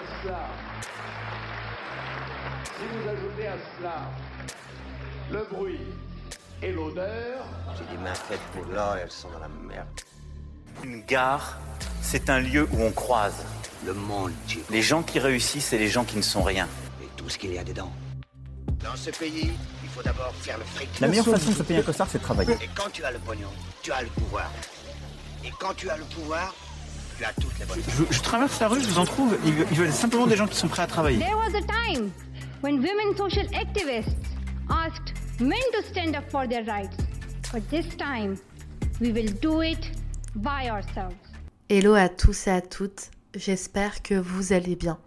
à 0.00 0.22
cela, 0.22 0.38
si 2.64 2.84
vous 2.92 3.08
ajoutez 3.08 3.46
à 3.46 3.56
cela 3.78 4.10
le 5.30 5.46
bruit 5.52 5.80
et 6.62 6.72
l'odeur, 6.72 7.44
J'ai 7.76 7.96
des 7.96 8.02
mains 8.02 8.14
faites 8.14 8.40
pour 8.52 8.64
l'or 8.72 8.96
et 8.96 9.00
elles 9.00 9.10
sont 9.10 9.30
dans 9.30 9.38
la 9.38 9.48
merde. 9.48 9.86
Une 10.82 11.02
gare, 11.04 11.58
c'est 12.02 12.30
un 12.30 12.40
lieu 12.40 12.68
où 12.72 12.82
on 12.82 12.90
croise 12.92 13.44
Le 13.84 13.94
monde, 13.94 14.32
Jim. 14.48 14.60
les 14.70 14.82
gens 14.82 15.02
qui 15.02 15.18
réussissent 15.18 15.72
et 15.72 15.78
les 15.78 15.88
gens 15.88 16.04
qui 16.04 16.16
ne 16.16 16.22
sont 16.22 16.42
rien. 16.42 16.68
Et 17.02 17.06
tout 17.16 17.28
ce 17.28 17.38
qu'il 17.38 17.52
y 17.52 17.58
a 17.58 17.64
dedans. 17.64 17.92
Dans 18.82 18.96
ce 18.96 19.10
pays, 19.10 19.52
il 19.82 19.88
faut 19.90 20.02
d'abord 20.02 20.34
faire 20.36 20.58
le 20.58 20.64
fric. 20.64 21.00
La 21.00 21.08
meilleure 21.08 21.26
façon 21.26 21.50
de 21.50 21.54
se 21.56 21.62
payer 21.62 21.80
un 21.80 21.82
costard, 21.82 22.08
c'est 22.10 22.18
de 22.18 22.22
travailler. 22.22 22.54
Et 22.54 22.70
quand 22.74 22.90
tu 22.92 23.04
as 23.04 23.10
le 23.10 23.18
pognon, 23.18 23.50
tu 23.82 23.92
as 23.92 24.02
le 24.02 24.08
pouvoir. 24.08 24.50
Et 25.44 25.50
quand 25.58 25.74
tu 25.74 25.88
as 25.90 25.96
le 25.96 26.04
pouvoir, 26.04 26.54
Je, 27.88 28.04
je 28.14 28.22
traverse 28.22 28.58
la 28.60 28.68
rue, 28.68 28.80
je 28.80 28.86
vous 28.88 28.98
en 28.98 29.04
trouve, 29.04 29.36
ils 29.44 29.52
veulent- 29.52 29.66
ils 29.70 29.76
veulent 29.76 29.92
simplement 29.92 30.26
des 30.26 30.36
gens 30.36 30.46
qui 30.46 30.56
sont 30.56 30.68
prêts 30.68 30.82
à 30.82 30.86
travailler. 30.86 31.18
There 31.18 31.36
was 31.36 31.54
a 31.54 31.60
time 31.62 32.10
when 32.62 32.76
women 32.78 33.16
social 33.16 33.46
activists 33.54 34.16
asked 34.70 35.12
men 35.40 35.58
to 35.74 35.82
stand 35.90 36.16
up 36.16 36.24
for 36.30 36.48
their 36.48 36.64
rights. 36.64 36.96
But 37.52 37.68
this 37.68 37.86
time, 37.96 38.36
we 39.00 39.12
will 39.12 39.32
do 39.40 39.62
it 39.62 39.90
by 40.34 40.70
ourselves. 40.70 41.14
Hello 41.68 41.94
à 41.94 42.08
tous 42.08 42.46
et 42.46 42.50
à 42.50 42.60
toutes, 42.62 43.10
j'espère 43.34 44.02
que 44.02 44.14
vous 44.14 44.52
allez 44.52 44.76
bien. 44.76 44.98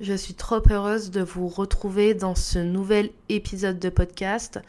Je 0.00 0.12
suis 0.14 0.34
trop 0.34 0.60
heureuse 0.70 1.10
de 1.10 1.22
vous 1.22 1.48
retrouver 1.48 2.14
dans 2.14 2.34
ce 2.34 2.58
nouvel 2.58 3.10
épisode 3.28 3.78
de 3.78 3.88
podcast. 3.88 4.60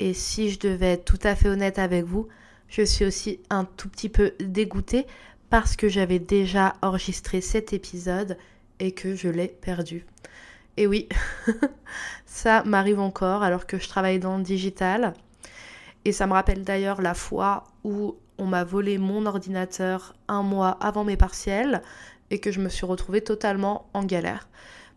Et 0.00 0.14
si 0.14 0.50
je 0.50 0.58
devais 0.58 0.92
être 0.92 1.04
tout 1.04 1.18
à 1.22 1.36
fait 1.36 1.48
honnête 1.48 1.78
avec 1.78 2.04
vous, 2.04 2.26
je 2.68 2.82
suis 2.82 3.04
aussi 3.04 3.40
un 3.50 3.64
tout 3.64 3.88
petit 3.88 4.08
peu 4.08 4.32
dégoûtée 4.40 5.06
parce 5.54 5.76
que 5.76 5.88
j'avais 5.88 6.18
déjà 6.18 6.74
enregistré 6.82 7.40
cet 7.40 7.72
épisode 7.72 8.36
et 8.80 8.90
que 8.90 9.14
je 9.14 9.28
l'ai 9.28 9.46
perdu. 9.46 10.04
Et 10.76 10.88
oui, 10.88 11.08
ça 12.26 12.64
m'arrive 12.64 12.98
encore 12.98 13.44
alors 13.44 13.68
que 13.68 13.78
je 13.78 13.88
travaille 13.88 14.18
dans 14.18 14.36
le 14.36 14.42
digital. 14.42 15.14
Et 16.04 16.10
ça 16.10 16.26
me 16.26 16.32
rappelle 16.32 16.64
d'ailleurs 16.64 17.00
la 17.00 17.14
fois 17.14 17.62
où 17.84 18.16
on 18.36 18.46
m'a 18.46 18.64
volé 18.64 18.98
mon 18.98 19.26
ordinateur 19.26 20.16
un 20.26 20.42
mois 20.42 20.70
avant 20.80 21.04
mes 21.04 21.16
partiels 21.16 21.82
et 22.30 22.40
que 22.40 22.50
je 22.50 22.58
me 22.58 22.68
suis 22.68 22.84
retrouvée 22.84 23.20
totalement 23.20 23.88
en 23.94 24.02
galère. 24.02 24.48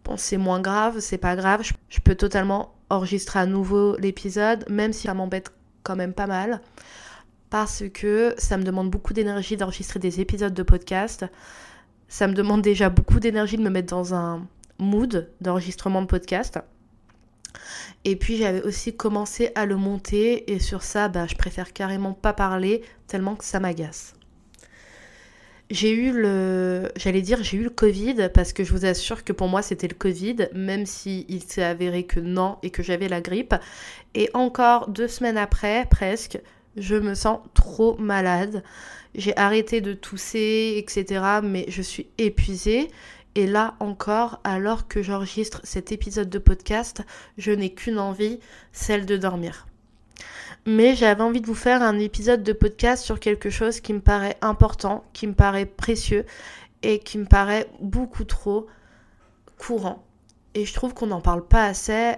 Bon, 0.05 0.17
c'est 0.17 0.38
moins 0.38 0.59
grave, 0.59 1.02
c'est 1.02 1.19
pas 1.19 1.35
grave, 1.35 1.61
je, 1.61 1.73
je 1.88 2.00
peux 2.00 2.16
totalement 2.16 2.73
enregistrer 2.89 3.38
à 3.38 3.45
nouveau 3.45 3.95
l'épisode, 3.97 4.66
même 4.69 4.91
si 4.91 5.05
ça 5.05 5.13
m'embête 5.13 5.52
quand 5.83 5.95
même 5.95 6.13
pas 6.13 6.25
mal, 6.25 6.61
parce 7.50 7.84
que 7.94 8.34
ça 8.38 8.58
me 8.58 8.64
demande 8.64 8.90
beaucoup 8.90 9.14
d'énergie 9.14 9.58
d'enregistrer 9.58 10.00
des 10.00 10.20
épisodes 10.20 10.53
de 10.53 10.64
podcast. 10.64 11.26
Ça 12.08 12.28
me 12.28 12.34
demande 12.34 12.62
déjà 12.62 12.90
beaucoup 12.90 13.20
d'énergie 13.20 13.58
de 13.58 13.62
me 13.62 13.70
mettre 13.70 13.90
dans 13.90 14.14
un 14.14 14.48
mood 14.80 15.30
d'enregistrement 15.42 16.02
de 16.02 16.08
podcast. 16.08 16.59
Et 18.06 18.16
puis 18.16 18.38
j'avais 18.38 18.62
aussi 18.64 18.95
commencé 18.95 19.52
à 19.56 19.66
le 19.66 19.75
monter 19.75 20.52
et 20.52 20.59
sur 20.59 20.84
ça, 20.84 21.09
bah, 21.09 21.25
je 21.28 21.36
préfère 21.36 21.73
carrément 21.73 22.14
pas 22.14 22.34
parler 22.34 22.81
tellement 23.08 23.36
que 23.36 23.44
ça 23.44 23.59
m'agace. 23.59 24.14
J'ai 25.70 25.92
eu 25.92 26.14
le, 26.14 26.90
j'allais 26.95 27.22
dire 27.22 27.44
j'ai 27.44 27.58
eu 27.58 27.64
le 27.64 27.70
Covid 27.70 28.30
parce 28.34 28.53
que 28.53 28.64
je 28.64 28.72
vous 28.72 28.86
assure 28.86 29.25
que 29.25 29.34
pour 29.34 29.50
moi 29.50 29.62
c'était 29.62 29.90
le 29.90 29.95
Covid, 29.95 30.48
même 30.53 30.86
si 30.86 31.25
il 31.28 31.44
s'est 31.44 31.64
avéré 31.64 32.06
que 32.06 32.22
non 32.22 32.58
et 32.64 32.70
que 32.70 32.84
j'avais 32.84 33.09
la 33.09 33.20
grippe. 33.20 33.53
Et 34.16 34.30
encore 34.34 34.88
deux 34.90 35.09
semaines 35.09 35.38
après, 35.38 35.86
presque, 35.90 36.40
je 36.78 36.95
me 36.95 37.14
sens 37.14 37.39
trop 37.53 37.97
malade. 37.97 38.64
J'ai 39.16 39.36
arrêté 39.38 39.81
de 39.81 39.94
tousser, 39.94 40.75
etc. 40.78 41.39
Mais 41.44 41.66
je 41.67 41.81
suis 41.81 42.08
épuisée. 42.17 42.89
Et 43.36 43.45
là 43.45 43.75
encore, 43.80 44.39
alors 44.44 44.88
que 44.88 45.03
j'enregistre 45.03 45.61
cet 45.64 45.92
épisode 45.92 46.30
de 46.30 46.39
podcast, 46.39 47.03
je 47.38 47.52
n'ai 47.52 47.72
qu'une 47.72 48.00
envie, 48.00 48.39
celle 48.72 49.06
de 49.06 49.16
dormir. 49.16 49.67
Mais 50.66 50.96
j'avais 50.96 51.22
envie 51.22 51.41
de 51.41 51.46
vous 51.46 51.53
faire 51.53 51.84
un 51.84 52.00
épisode 52.00 52.41
de 52.41 52.51
podcast 52.51 53.03
sur 53.03 53.19
quelque 53.19 53.50
chose 53.50 53.80
qui 53.80 53.94
me 53.94 54.01
paraît 54.01 54.38
important, 54.41 55.03
qui 55.13 55.28
me 55.28 55.34
paraît 55.34 55.68
précieux 55.68 56.25
et 56.81 57.00
qui 57.00 57.18
me 57.18 57.25
paraît 57.25 57.69
beaucoup 57.80 58.24
trop 58.24 58.68
courant. 59.57 60.03
Et 60.56 60.66
je 60.66 60.74
trouve 60.74 60.94
qu'on 60.94 61.07
n'en 61.07 61.22
parle 61.22 61.46
pas 61.46 61.66
assez. 61.66 62.16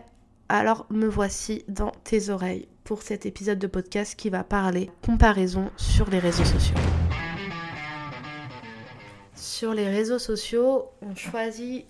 Alors 0.51 0.87
me 0.89 1.05
voici 1.05 1.63
dans 1.67 1.91
tes 2.03 2.29
oreilles 2.29 2.67
pour 2.83 3.03
cet 3.03 3.27
épisode 3.27 3.59
de 3.59 3.67
podcast 3.67 4.15
qui 4.15 4.31
va 4.31 4.43
parler 4.43 4.89
comparaison 5.05 5.69
sur 5.77 6.09
les 6.09 6.17
réseaux 6.17 6.43
sociaux. 6.43 6.75
Sur 9.35 9.75
les 9.75 9.88
réseaux 9.88 10.17
sociaux, 10.17 10.85
on 11.03 11.13
choisit 11.13 11.85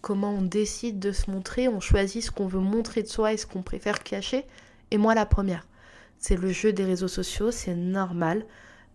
comment 0.00 0.32
on 0.32 0.42
décide 0.42 0.98
de 0.98 1.12
se 1.12 1.30
montrer, 1.30 1.68
on 1.68 1.78
choisit 1.78 2.24
ce 2.24 2.32
qu'on 2.32 2.48
veut 2.48 2.58
montrer 2.58 3.04
de 3.04 3.08
soi 3.08 3.32
et 3.32 3.36
ce 3.36 3.46
qu'on 3.46 3.62
préfère 3.62 4.02
cacher. 4.02 4.44
Et 4.90 4.98
moi, 4.98 5.14
la 5.14 5.24
première, 5.24 5.68
c'est 6.18 6.36
le 6.36 6.50
jeu 6.50 6.72
des 6.72 6.84
réseaux 6.84 7.06
sociaux, 7.06 7.52
c'est 7.52 7.76
normal 7.76 8.44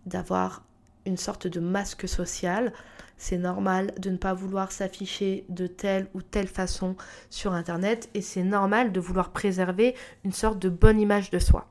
d'avoir 0.04 0.62
une 1.06 1.16
sorte 1.16 1.46
de 1.46 1.60
masque 1.60 2.06
social. 2.06 2.70
C'est 3.18 3.38
normal 3.38 3.94
de 3.98 4.10
ne 4.10 4.16
pas 4.16 4.34
vouloir 4.34 4.72
s'afficher 4.72 5.44
de 5.48 5.66
telle 5.66 6.08
ou 6.14 6.22
telle 6.22 6.48
façon 6.48 6.96
sur 7.30 7.52
Internet 7.52 8.10
et 8.14 8.20
c'est 8.20 8.42
normal 8.42 8.92
de 8.92 9.00
vouloir 9.00 9.30
préserver 9.30 9.94
une 10.24 10.32
sorte 10.32 10.58
de 10.58 10.68
bonne 10.68 11.00
image 11.00 11.30
de 11.30 11.38
soi. 11.38 11.66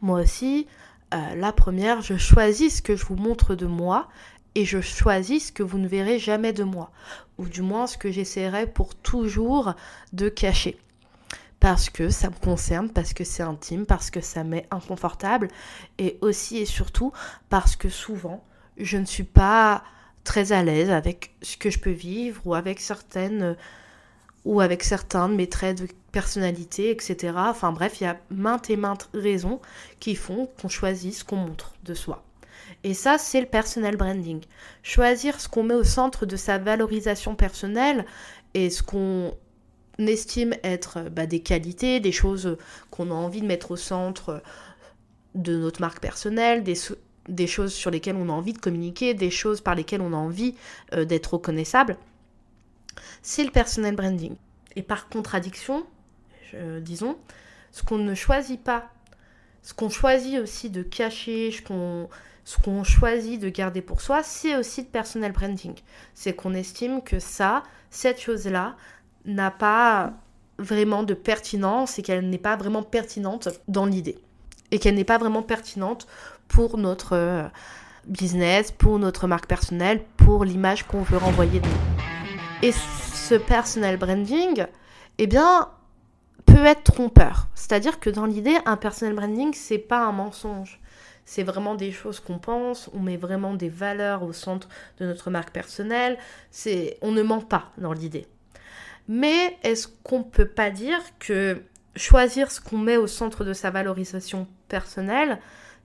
Moi 0.00 0.20
aussi, 0.20 0.68
euh, 1.14 1.34
la 1.34 1.52
première, 1.52 2.00
je 2.02 2.16
choisis 2.16 2.76
ce 2.76 2.82
que 2.82 2.94
je 2.94 3.04
vous 3.06 3.16
montre 3.16 3.54
de 3.54 3.66
moi 3.66 4.08
et 4.54 4.64
je 4.64 4.80
choisis 4.80 5.48
ce 5.48 5.52
que 5.52 5.62
vous 5.62 5.78
ne 5.78 5.88
verrez 5.88 6.18
jamais 6.18 6.52
de 6.52 6.64
moi, 6.64 6.90
ou 7.38 7.46
du 7.46 7.62
moins 7.62 7.86
ce 7.86 7.98
que 7.98 8.10
j'essaierai 8.10 8.66
pour 8.66 8.94
toujours 8.94 9.74
de 10.12 10.28
cacher. 10.28 10.78
Parce 11.60 11.90
que 11.90 12.08
ça 12.08 12.30
me 12.30 12.34
concerne, 12.34 12.90
parce 12.90 13.14
que 13.14 13.24
c'est 13.24 13.42
intime, 13.42 13.84
parce 13.84 14.10
que 14.10 14.20
ça 14.20 14.44
m'est 14.44 14.66
inconfortable, 14.70 15.48
et 15.98 16.18
aussi 16.20 16.58
et 16.58 16.66
surtout 16.66 17.12
parce 17.48 17.74
que 17.74 17.88
souvent, 17.88 18.44
je 18.78 18.96
ne 18.96 19.04
suis 19.04 19.24
pas 19.24 19.82
très 20.24 20.52
à 20.52 20.62
l'aise 20.62 20.90
avec 20.90 21.34
ce 21.42 21.56
que 21.56 21.70
je 21.70 21.78
peux 21.78 21.90
vivre 21.90 22.40
ou 22.44 22.54
avec 22.54 22.80
certaines 22.80 23.56
ou 24.44 24.60
avec 24.60 24.82
certains 24.82 25.28
de 25.28 25.34
mes 25.34 25.48
traits 25.48 25.82
de 25.82 25.88
personnalité, 26.12 26.90
etc. 26.90 27.34
Enfin 27.36 27.72
bref, 27.72 28.00
il 28.00 28.04
y 28.04 28.06
a 28.06 28.18
maintes 28.30 28.70
et 28.70 28.76
maintes 28.76 29.10
raisons 29.12 29.60
qui 30.00 30.14
font 30.14 30.48
qu'on 30.60 30.68
choisit 30.68 31.14
ce 31.14 31.24
qu'on 31.24 31.36
montre 31.36 31.74
de 31.84 31.94
soi. 31.94 32.24
Et 32.84 32.94
ça, 32.94 33.18
c'est 33.18 33.40
le 33.40 33.46
personal 33.46 33.96
branding. 33.96 34.40
Choisir 34.82 35.40
ce 35.40 35.48
qu'on 35.48 35.64
met 35.64 35.74
au 35.74 35.84
centre 35.84 36.26
de 36.26 36.36
sa 36.36 36.58
valorisation 36.58 37.34
personnelle 37.34 38.04
et 38.54 38.70
ce 38.70 38.82
qu'on 38.82 39.34
estime 39.98 40.54
être 40.62 41.10
bah, 41.10 41.26
des 41.26 41.40
qualités, 41.40 42.00
des 42.00 42.12
choses 42.12 42.56
qu'on 42.90 43.10
a 43.10 43.14
envie 43.14 43.40
de 43.40 43.46
mettre 43.46 43.72
au 43.72 43.76
centre 43.76 44.42
de 45.34 45.56
notre 45.56 45.80
marque 45.80 46.00
personnelle, 46.00 46.62
des, 46.62 46.76
des 47.28 47.46
choses 47.46 47.72
sur 47.72 47.90
lesquelles 47.90 48.16
on 48.16 48.28
a 48.28 48.32
envie 48.32 48.52
de 48.52 48.58
communiquer, 48.58 49.14
des 49.14 49.30
choses 49.30 49.60
par 49.60 49.74
lesquelles 49.74 50.00
on 50.00 50.12
a 50.12 50.16
envie 50.16 50.54
euh, 50.94 51.04
d'être 51.04 51.34
reconnaissable. 51.34 51.96
C'est 53.22 53.44
le 53.44 53.50
personal 53.50 53.94
branding. 53.94 54.34
Et 54.76 54.82
par 54.82 55.08
contradiction, 55.08 55.84
disons, 56.80 57.16
ce 57.72 57.82
qu'on 57.82 57.98
ne 57.98 58.14
choisit 58.14 58.62
pas, 58.62 58.90
ce 59.62 59.74
qu'on 59.74 59.90
choisit 59.90 60.38
aussi 60.40 60.70
de 60.70 60.82
cacher, 60.82 61.50
ce 61.52 61.62
qu'on 62.58 62.84
choisit 62.84 63.40
de 63.40 63.48
garder 63.48 63.82
pour 63.82 64.00
soi, 64.00 64.22
c'est 64.22 64.56
aussi 64.56 64.82
le 64.82 64.88
personal 64.88 65.32
branding. 65.32 65.74
C'est 66.14 66.34
qu'on 66.34 66.54
estime 66.54 67.02
que 67.02 67.18
ça, 67.18 67.62
cette 67.90 68.20
chose-là, 68.20 68.76
n'a 69.24 69.50
pas 69.50 70.14
vraiment 70.58 71.02
de 71.02 71.14
pertinence 71.14 71.98
et 71.98 72.02
qu'elle 72.02 72.28
n'est 72.28 72.38
pas 72.38 72.56
vraiment 72.56 72.82
pertinente 72.82 73.48
dans 73.68 73.86
l'idée. 73.86 74.18
Et 74.70 74.78
qu'elle 74.78 74.94
n'est 74.94 75.04
pas 75.04 75.18
vraiment 75.18 75.42
pertinente 75.42 76.06
pour 76.48 76.78
notre 76.78 77.14
euh, 77.14 77.44
business, 78.06 78.72
pour 78.72 78.98
notre 78.98 79.26
marque 79.26 79.46
personnelle, 79.46 80.02
pour 80.16 80.44
l'image 80.44 80.84
qu'on 80.84 81.02
veut 81.02 81.18
renvoyer 81.18 81.60
de 81.60 81.66
nous. 81.66 82.02
Et 82.62 82.72
ce 82.72 83.34
personal 83.34 83.96
branding, 83.96 84.66
eh 85.18 85.26
bien, 85.26 85.68
peut 86.46 86.64
être 86.64 86.82
trompeur. 86.82 87.48
C'est-à-dire 87.54 88.00
que 88.00 88.10
dans 88.10 88.26
l'idée, 88.26 88.56
un 88.64 88.76
personal 88.76 89.14
branding, 89.14 89.52
c'est 89.54 89.78
pas 89.78 90.00
un 90.00 90.12
mensonge. 90.12 90.80
C'est 91.24 91.42
vraiment 91.42 91.74
des 91.74 91.92
choses 91.92 92.20
qu'on 92.20 92.38
pense, 92.38 92.88
on 92.94 93.00
met 93.00 93.18
vraiment 93.18 93.52
des 93.52 93.68
valeurs 93.68 94.22
au 94.22 94.32
centre 94.32 94.68
de 94.98 95.04
notre 95.04 95.30
marque 95.30 95.50
personnelle. 95.50 96.16
C'est, 96.50 96.96
on 97.02 97.12
ne 97.12 97.22
ment 97.22 97.42
pas 97.42 97.70
dans 97.76 97.92
l'idée. 97.92 98.26
Mais 99.08 99.58
est-ce 99.62 99.88
qu'on 100.02 100.22
peut 100.22 100.48
pas 100.48 100.70
dire 100.70 101.00
que 101.18 101.62
choisir 101.96 102.50
ce 102.50 102.60
qu'on 102.60 102.78
met 102.78 102.96
au 102.96 103.06
centre 103.06 103.44
de 103.44 103.52
sa 103.52 103.70
valorisation 103.70 104.46
personnelle, 104.68 105.38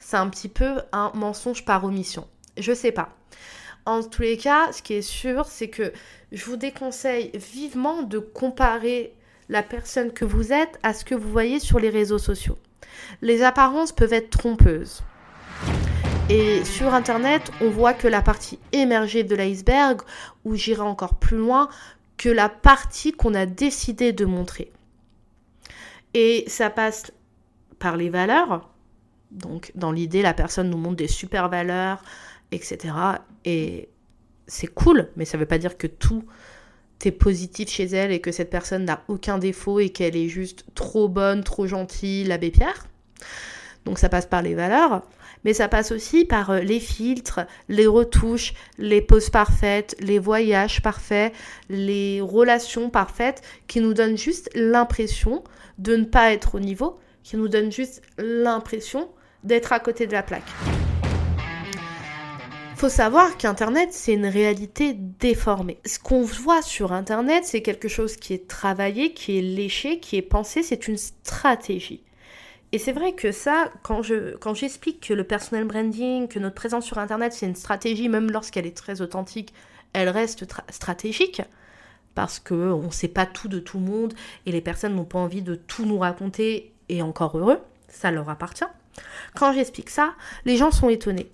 c'est 0.04 0.18
un 0.18 0.28
petit 0.28 0.50
peu 0.50 0.82
un 0.92 1.12
mensonge 1.16 1.64
par 1.64 1.86
omission 1.86 2.28
Je 2.58 2.74
sais 2.74 2.92
pas. 2.92 3.10
En 3.86 4.04
tous 4.04 4.22
les 4.22 4.38
cas, 4.38 4.72
ce 4.72 4.82
qui 4.82 4.94
est 4.94 5.02
sûr, 5.02 5.46
c'est 5.46 5.70
que 5.70 5.94
je 6.32 6.46
vous 6.46 6.58
déconseille 6.58 7.32
vivement 7.34 8.04
de 8.04 8.20
comparer 8.20 9.14
la 9.50 9.64
personne 9.64 10.12
que 10.12 10.26
vous 10.26 10.54
êtes 10.54 10.80
à 10.84 10.94
ce 10.94 11.06
que 11.06 11.16
vous 11.16 11.30
voyez 11.30 11.60
sur 11.60 11.80
les 11.80 11.90
réseaux 11.90 12.18
sociaux. 12.18 12.58
Les 13.22 13.44
apparences 13.44 13.92
peuvent 13.92 14.14
être 14.14 14.30
trompeuses. 14.30 15.04
Et 16.30 16.64
sur 16.64 16.94
Internet, 16.94 17.52
on 17.62 17.70
voit 17.70 17.94
que 17.94 18.08
la 18.08 18.22
partie 18.22 18.60
émergée 18.72 19.24
de 19.24 19.36
l'iceberg, 19.36 20.02
ou 20.46 20.56
j'irai 20.56 20.82
encore 20.82 21.16
plus 21.16 21.38
loin, 21.38 21.70
que 22.18 22.30
la 22.30 22.50
partie 22.50 23.12
qu'on 23.12 23.34
a 23.34 23.46
décidé 23.46 24.14
de 24.14 24.26
montrer. 24.26 24.72
Et 26.14 26.46
ça 26.48 26.70
passe 26.70 27.12
par 27.80 27.98
les 27.98 28.10
valeurs. 28.10 28.73
Donc 29.34 29.72
dans 29.76 29.92
l'idée, 29.92 30.22
la 30.22 30.34
personne 30.34 30.70
nous 30.70 30.78
montre 30.78 30.96
des 30.96 31.08
super 31.08 31.50
valeurs, 31.50 32.04
etc. 32.52 32.94
Et 33.46 33.90
c'est 34.48 34.68
cool, 34.68 35.10
mais 35.16 35.26
ça 35.26 35.38
ne 35.38 35.42
veut 35.42 35.48
pas 35.48 35.58
dire 35.58 35.78
que 35.78 35.88
tout 35.88 36.24
est 37.06 37.12
positif 37.12 37.70
chez 37.70 37.86
elle 37.86 38.12
et 38.12 38.22
que 38.22 38.32
cette 38.32 38.50
personne 38.50 38.86
n'a 38.86 39.04
aucun 39.10 39.38
défaut 39.38 39.80
et 39.80 39.90
qu'elle 39.90 40.16
est 40.16 40.30
juste 40.30 40.64
trop 40.76 41.10
bonne, 41.10 41.44
trop 41.44 41.68
gentille, 41.68 42.24
l'abbé 42.24 42.52
Pierre. 42.52 42.88
Donc 43.86 44.00
ça 44.00 44.08
passe 44.08 44.26
par 44.26 44.42
les 44.42 44.56
valeurs, 44.56 45.02
mais 45.44 45.54
ça 45.54 45.68
passe 45.68 45.92
aussi 45.92 46.24
par 46.24 46.52
euh, 46.52 46.60
les 46.60 46.80
filtres, 46.80 47.42
les 47.68 47.88
retouches, 47.88 48.54
les 48.78 49.02
poses 49.02 49.30
parfaites, 49.30 49.96
les 50.00 50.20
voyages 50.20 50.82
parfaits, 50.82 51.34
les 51.70 52.22
relations 52.22 52.90
parfaites 52.90 53.42
qui 53.68 53.82
nous 53.82 53.94
donnent 53.94 54.18
juste 54.18 54.50
l'impression 54.56 55.44
de 55.80 55.98
ne 55.98 56.06
pas 56.06 56.32
être 56.32 56.56
au 56.56 56.60
niveau, 56.60 56.98
qui 57.24 57.36
nous 57.36 57.50
donnent 57.50 57.72
juste 57.72 58.02
l'impression 58.18 59.10
d'être 59.44 59.74
à 59.74 59.80
côté 59.80 60.08
de 60.08 60.14
la 60.14 60.24
plaque 60.24 60.50
faut 62.84 62.90
savoir 62.90 63.38
qu'Internet, 63.38 63.94
c'est 63.94 64.12
une 64.12 64.26
réalité 64.26 64.94
déformée. 64.94 65.80
Ce 65.86 66.00
qu'on 66.00 66.24
voit 66.24 66.62
sur 66.62 66.92
Internet, 66.92 67.46
c'est 67.46 67.62
quelque 67.62 67.88
chose 67.88 68.18
qui 68.18 68.34
est 68.34 68.46
travaillé, 68.46 69.14
qui 69.14 69.38
est 69.38 69.42
léché, 69.42 70.02
qui 70.02 70.18
est 70.18 70.22
pensé, 70.22 70.64
c'est 70.64 70.90
une 70.90 70.98
stratégie. 70.98 72.04
Et 72.74 72.80
c'est 72.80 72.92
vrai 72.92 73.14
que 73.14 73.32
ça, 73.32 73.72
quand, 73.84 74.04
je, 74.04 74.36
quand 74.36 74.54
j'explique 74.54 75.00
que 75.08 75.14
le 75.14 75.24
personal 75.24 75.64
branding, 75.64 76.28
que 76.28 76.40
notre 76.40 76.56
présence 76.56 76.84
sur 76.86 76.98
Internet, 76.98 77.32
c'est 77.32 77.46
une 77.46 77.56
stratégie, 77.56 78.10
même 78.10 78.30
lorsqu'elle 78.30 78.66
est 78.66 78.76
très 78.76 79.00
authentique, 79.00 79.54
elle 79.94 80.10
reste 80.10 80.46
stratégique, 80.70 81.42
parce 82.16 82.38
qu'on 82.38 82.84
ne 82.84 82.92
sait 82.92 83.08
pas 83.08 83.26
tout 83.26 83.48
de 83.48 83.60
tout 83.60 83.78
le 83.78 83.86
monde, 83.86 84.14
et 84.46 84.52
les 84.52 84.60
personnes 84.60 84.94
n'ont 84.94 85.06
pas 85.06 85.20
envie 85.20 85.42
de 85.42 85.56
tout 85.56 85.86
nous 85.86 86.00
raconter, 86.00 86.74
et 86.90 87.02
encore 87.02 87.38
heureux, 87.38 87.62
ça 87.88 88.12
leur 88.12 88.28
appartient. 88.30 88.66
Quand 89.36 89.54
j'explique 89.54 89.90
ça, 89.90 90.14
les 90.46 90.58
gens 90.58 90.72
sont 90.72 90.90
étonnés. 90.90 91.32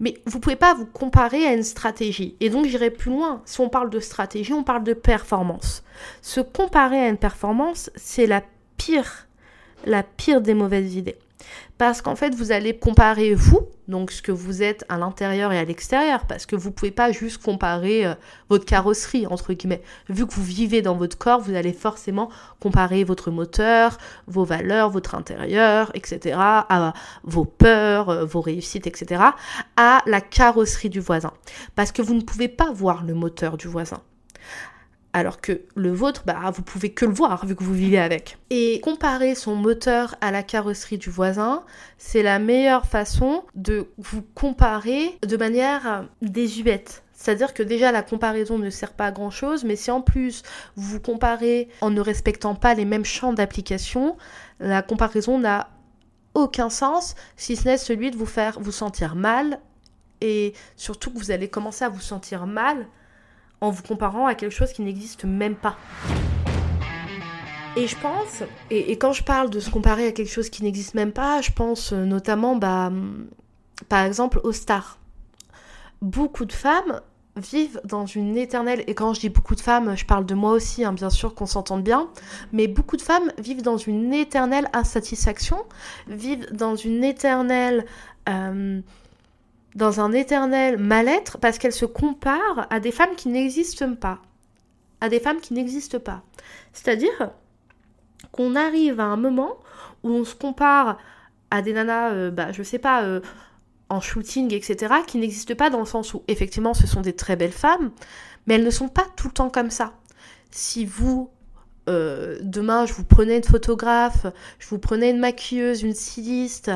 Mais 0.00 0.20
vous 0.26 0.40
pouvez 0.40 0.56
pas 0.56 0.74
vous 0.74 0.86
comparer 0.86 1.46
à 1.46 1.52
une 1.52 1.62
stratégie. 1.62 2.34
Et 2.40 2.50
donc 2.50 2.66
j'irai 2.66 2.90
plus 2.90 3.10
loin. 3.10 3.42
Si 3.44 3.60
on 3.60 3.68
parle 3.68 3.90
de 3.90 4.00
stratégie, 4.00 4.52
on 4.52 4.64
parle 4.64 4.84
de 4.84 4.94
performance. 4.94 5.84
Se 6.22 6.40
comparer 6.40 6.98
à 6.98 7.08
une 7.08 7.18
performance, 7.18 7.90
c'est 7.94 8.26
la 8.26 8.42
pire, 8.76 9.28
la 9.84 10.02
pire 10.02 10.40
des 10.40 10.54
mauvaises 10.54 10.96
idées. 10.96 11.18
Parce 11.82 12.00
qu'en 12.00 12.14
fait, 12.14 12.32
vous 12.32 12.52
allez 12.52 12.78
comparer 12.78 13.34
vous, 13.34 13.68
donc 13.88 14.12
ce 14.12 14.22
que 14.22 14.30
vous 14.30 14.62
êtes 14.62 14.84
à 14.88 14.98
l'intérieur 14.98 15.52
et 15.52 15.58
à 15.58 15.64
l'extérieur, 15.64 16.26
parce 16.28 16.46
que 16.46 16.54
vous 16.54 16.68
ne 16.68 16.74
pouvez 16.74 16.92
pas 16.92 17.10
juste 17.10 17.42
comparer 17.42 18.06
euh, 18.06 18.14
votre 18.48 18.64
carrosserie, 18.64 19.26
entre 19.26 19.52
guillemets. 19.52 19.82
Vu 20.08 20.24
que 20.24 20.32
vous 20.32 20.44
vivez 20.44 20.80
dans 20.80 20.94
votre 20.94 21.18
corps, 21.18 21.40
vous 21.40 21.56
allez 21.56 21.72
forcément 21.72 22.28
comparer 22.60 23.02
votre 23.02 23.32
moteur, 23.32 23.98
vos 24.28 24.44
valeurs, 24.44 24.90
votre 24.90 25.16
intérieur, 25.16 25.90
etc., 25.94 26.36
à 26.38 26.92
vos 27.24 27.44
peurs, 27.44 28.10
euh, 28.10 28.24
vos 28.24 28.42
réussites, 28.42 28.86
etc., 28.86 29.20
à 29.76 30.02
la 30.06 30.20
carrosserie 30.20 30.88
du 30.88 31.00
voisin. 31.00 31.32
Parce 31.74 31.90
que 31.90 32.00
vous 32.00 32.14
ne 32.14 32.22
pouvez 32.22 32.46
pas 32.46 32.70
voir 32.70 33.02
le 33.02 33.14
moteur 33.14 33.56
du 33.56 33.66
voisin 33.66 34.00
alors 35.12 35.40
que 35.40 35.62
le 35.74 35.92
vôtre, 35.92 36.22
bah, 36.26 36.50
vous 36.54 36.62
pouvez 36.62 36.92
que 36.92 37.04
le 37.04 37.12
voir 37.12 37.44
vu 37.44 37.54
que 37.54 37.64
vous 37.64 37.74
vivez 37.74 37.98
avec. 37.98 38.38
Et 38.50 38.80
comparer 38.80 39.34
son 39.34 39.54
moteur 39.54 40.16
à 40.20 40.30
la 40.30 40.42
carrosserie 40.42 40.98
du 40.98 41.10
voisin, 41.10 41.64
c'est 41.98 42.22
la 42.22 42.38
meilleure 42.38 42.86
façon 42.86 43.44
de 43.54 43.88
vous 43.98 44.22
comparer 44.34 45.18
de 45.26 45.36
manière 45.36 46.06
désuète. 46.22 47.02
C'est-à-dire 47.12 47.54
que 47.54 47.62
déjà 47.62 47.92
la 47.92 48.02
comparaison 48.02 48.58
ne 48.58 48.68
sert 48.68 48.94
pas 48.94 49.06
à 49.06 49.12
grand 49.12 49.30
chose, 49.30 49.64
mais 49.64 49.76
si 49.76 49.90
en 49.90 50.00
plus 50.00 50.42
vous 50.76 50.94
vous 50.94 51.00
comparez 51.00 51.68
en 51.80 51.90
ne 51.90 52.00
respectant 52.00 52.54
pas 52.56 52.74
les 52.74 52.84
mêmes 52.84 53.04
champs 53.04 53.32
d'application, 53.32 54.16
la 54.58 54.82
comparaison 54.82 55.38
n'a 55.38 55.68
aucun 56.34 56.70
sens 56.70 57.14
si 57.36 57.54
ce 57.54 57.68
n'est 57.68 57.76
celui 57.76 58.10
de 58.10 58.16
vous 58.16 58.26
faire 58.26 58.58
vous 58.58 58.72
sentir 58.72 59.14
mal 59.14 59.60
et 60.20 60.54
surtout 60.76 61.12
que 61.12 61.18
vous 61.18 61.30
allez 61.30 61.48
commencer 61.48 61.84
à 61.84 61.88
vous 61.88 62.00
sentir 62.00 62.46
mal 62.46 62.88
en 63.62 63.70
vous 63.70 63.82
comparant 63.82 64.26
à 64.26 64.34
quelque 64.34 64.52
chose 64.52 64.72
qui 64.72 64.82
n'existe 64.82 65.24
même 65.24 65.54
pas. 65.54 65.76
Et 67.76 67.86
je 67.86 67.96
pense, 67.96 68.42
et, 68.70 68.98
quand 68.98 69.12
je 69.12 69.22
parle 69.22 69.48
de 69.48 69.60
se 69.60 69.70
comparer 69.70 70.08
à 70.08 70.12
quelque 70.12 70.30
chose 70.30 70.50
qui 70.50 70.62
n'existe 70.62 70.94
même 70.94 71.12
pas, 71.12 71.40
je 71.40 71.52
pense 71.52 71.94
euh, 71.94 72.04
notamment, 72.04 72.56
bah, 72.56 72.88
hum, 72.88 73.28
par 73.88 74.04
exemple, 74.04 74.40
aux 74.44 74.52
stars. 74.52 74.98
Beaucoup 76.02 76.44
de 76.44 76.52
femmes 76.52 77.00
vivent 77.36 77.80
dans 77.84 78.04
une 78.04 78.36
éternelle, 78.36 78.84
et 78.88 78.94
quand 78.94 79.14
je 79.14 79.20
dis 79.20 79.30
beaucoup 79.30 79.54
de 79.54 79.60
femmes, 79.60 79.96
je 79.96 80.04
parle 80.04 80.26
de 80.26 80.34
moi 80.34 80.52
aussi, 80.52 80.84
hein, 80.84 80.92
bien 80.92 81.08
sûr 81.08 81.34
qu'on 81.34 81.46
s'entende 81.46 81.82
bien, 81.82 82.10
mais 82.52 82.66
beaucoup 82.66 82.98
de 82.98 83.02
femmes 83.02 83.32
vivent 83.38 83.62
dans 83.62 83.78
une 83.78 84.12
éternelle 84.12 84.68
insatisfaction, 84.74 85.58
vivent 86.08 86.52
dans 86.52 86.76
une 86.76 87.04
éternelle... 87.04 87.86
Euh, 88.28 88.82
dans 89.74 90.00
un 90.00 90.12
éternel 90.12 90.78
mal-être 90.78 91.38
parce 91.38 91.58
qu'elle 91.58 91.72
se 91.72 91.86
compare 91.86 92.66
à 92.70 92.80
des 92.80 92.92
femmes 92.92 93.14
qui 93.16 93.28
n'existent 93.28 93.94
pas. 93.94 94.20
À 95.00 95.08
des 95.08 95.20
femmes 95.20 95.40
qui 95.40 95.54
n'existent 95.54 95.98
pas. 95.98 96.22
C'est-à-dire 96.72 97.32
qu'on 98.30 98.54
arrive 98.54 99.00
à 99.00 99.04
un 99.04 99.16
moment 99.16 99.56
où 100.02 100.10
on 100.10 100.24
se 100.24 100.34
compare 100.34 100.98
à 101.50 101.62
des 101.62 101.72
nanas, 101.72 102.12
euh, 102.12 102.30
bah, 102.30 102.52
je 102.52 102.62
sais 102.62 102.78
pas, 102.78 103.02
euh, 103.02 103.20
en 103.88 104.00
shooting, 104.00 104.54
etc., 104.54 104.94
qui 105.06 105.18
n'existent 105.18 105.54
pas 105.54 105.70
dans 105.70 105.80
le 105.80 105.86
sens 105.86 106.14
où, 106.14 106.22
effectivement, 106.28 106.72
ce 106.72 106.86
sont 106.86 107.02
des 107.02 107.14
très 107.14 107.36
belles 107.36 107.52
femmes, 107.52 107.90
mais 108.46 108.54
elles 108.54 108.64
ne 108.64 108.70
sont 108.70 108.88
pas 108.88 109.06
tout 109.16 109.28
le 109.28 109.34
temps 109.34 109.50
comme 109.50 109.70
ça. 109.70 109.92
Si 110.50 110.86
vous, 110.86 111.30
euh, 111.88 112.38
demain, 112.40 112.86
je 112.86 112.94
vous 112.94 113.04
prenais 113.04 113.36
une 113.36 113.44
photographe, 113.44 114.26
je 114.58 114.68
vous 114.68 114.78
prenais 114.78 115.10
une 115.10 115.18
maquilleuse, 115.18 115.82
une 115.82 115.94
styliste, 115.94 116.70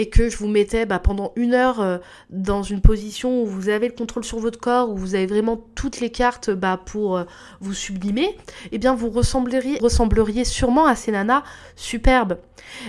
et 0.00 0.08
que 0.08 0.30
je 0.30 0.38
vous 0.38 0.48
mettais 0.48 0.86
bah, 0.86 0.98
pendant 0.98 1.30
une 1.36 1.52
heure 1.52 1.82
euh, 1.82 1.98
dans 2.30 2.62
une 2.62 2.80
position 2.80 3.42
où 3.42 3.46
vous 3.46 3.68
avez 3.68 3.86
le 3.86 3.92
contrôle 3.92 4.24
sur 4.24 4.38
votre 4.38 4.58
corps, 4.58 4.88
où 4.88 4.96
vous 4.96 5.14
avez 5.14 5.26
vraiment 5.26 5.62
toutes 5.74 6.00
les 6.00 6.10
cartes 6.10 6.50
bah, 6.50 6.80
pour 6.82 7.18
euh, 7.18 7.24
vous 7.60 7.74
sublimer, 7.74 8.34
eh 8.72 8.78
bien 8.78 8.94
vous 8.94 9.10
ressembleriez, 9.10 9.78
ressembleriez 9.78 10.46
sûrement 10.46 10.86
à 10.86 10.96
ces 10.96 11.12
nanas 11.12 11.42
superbes. 11.76 12.38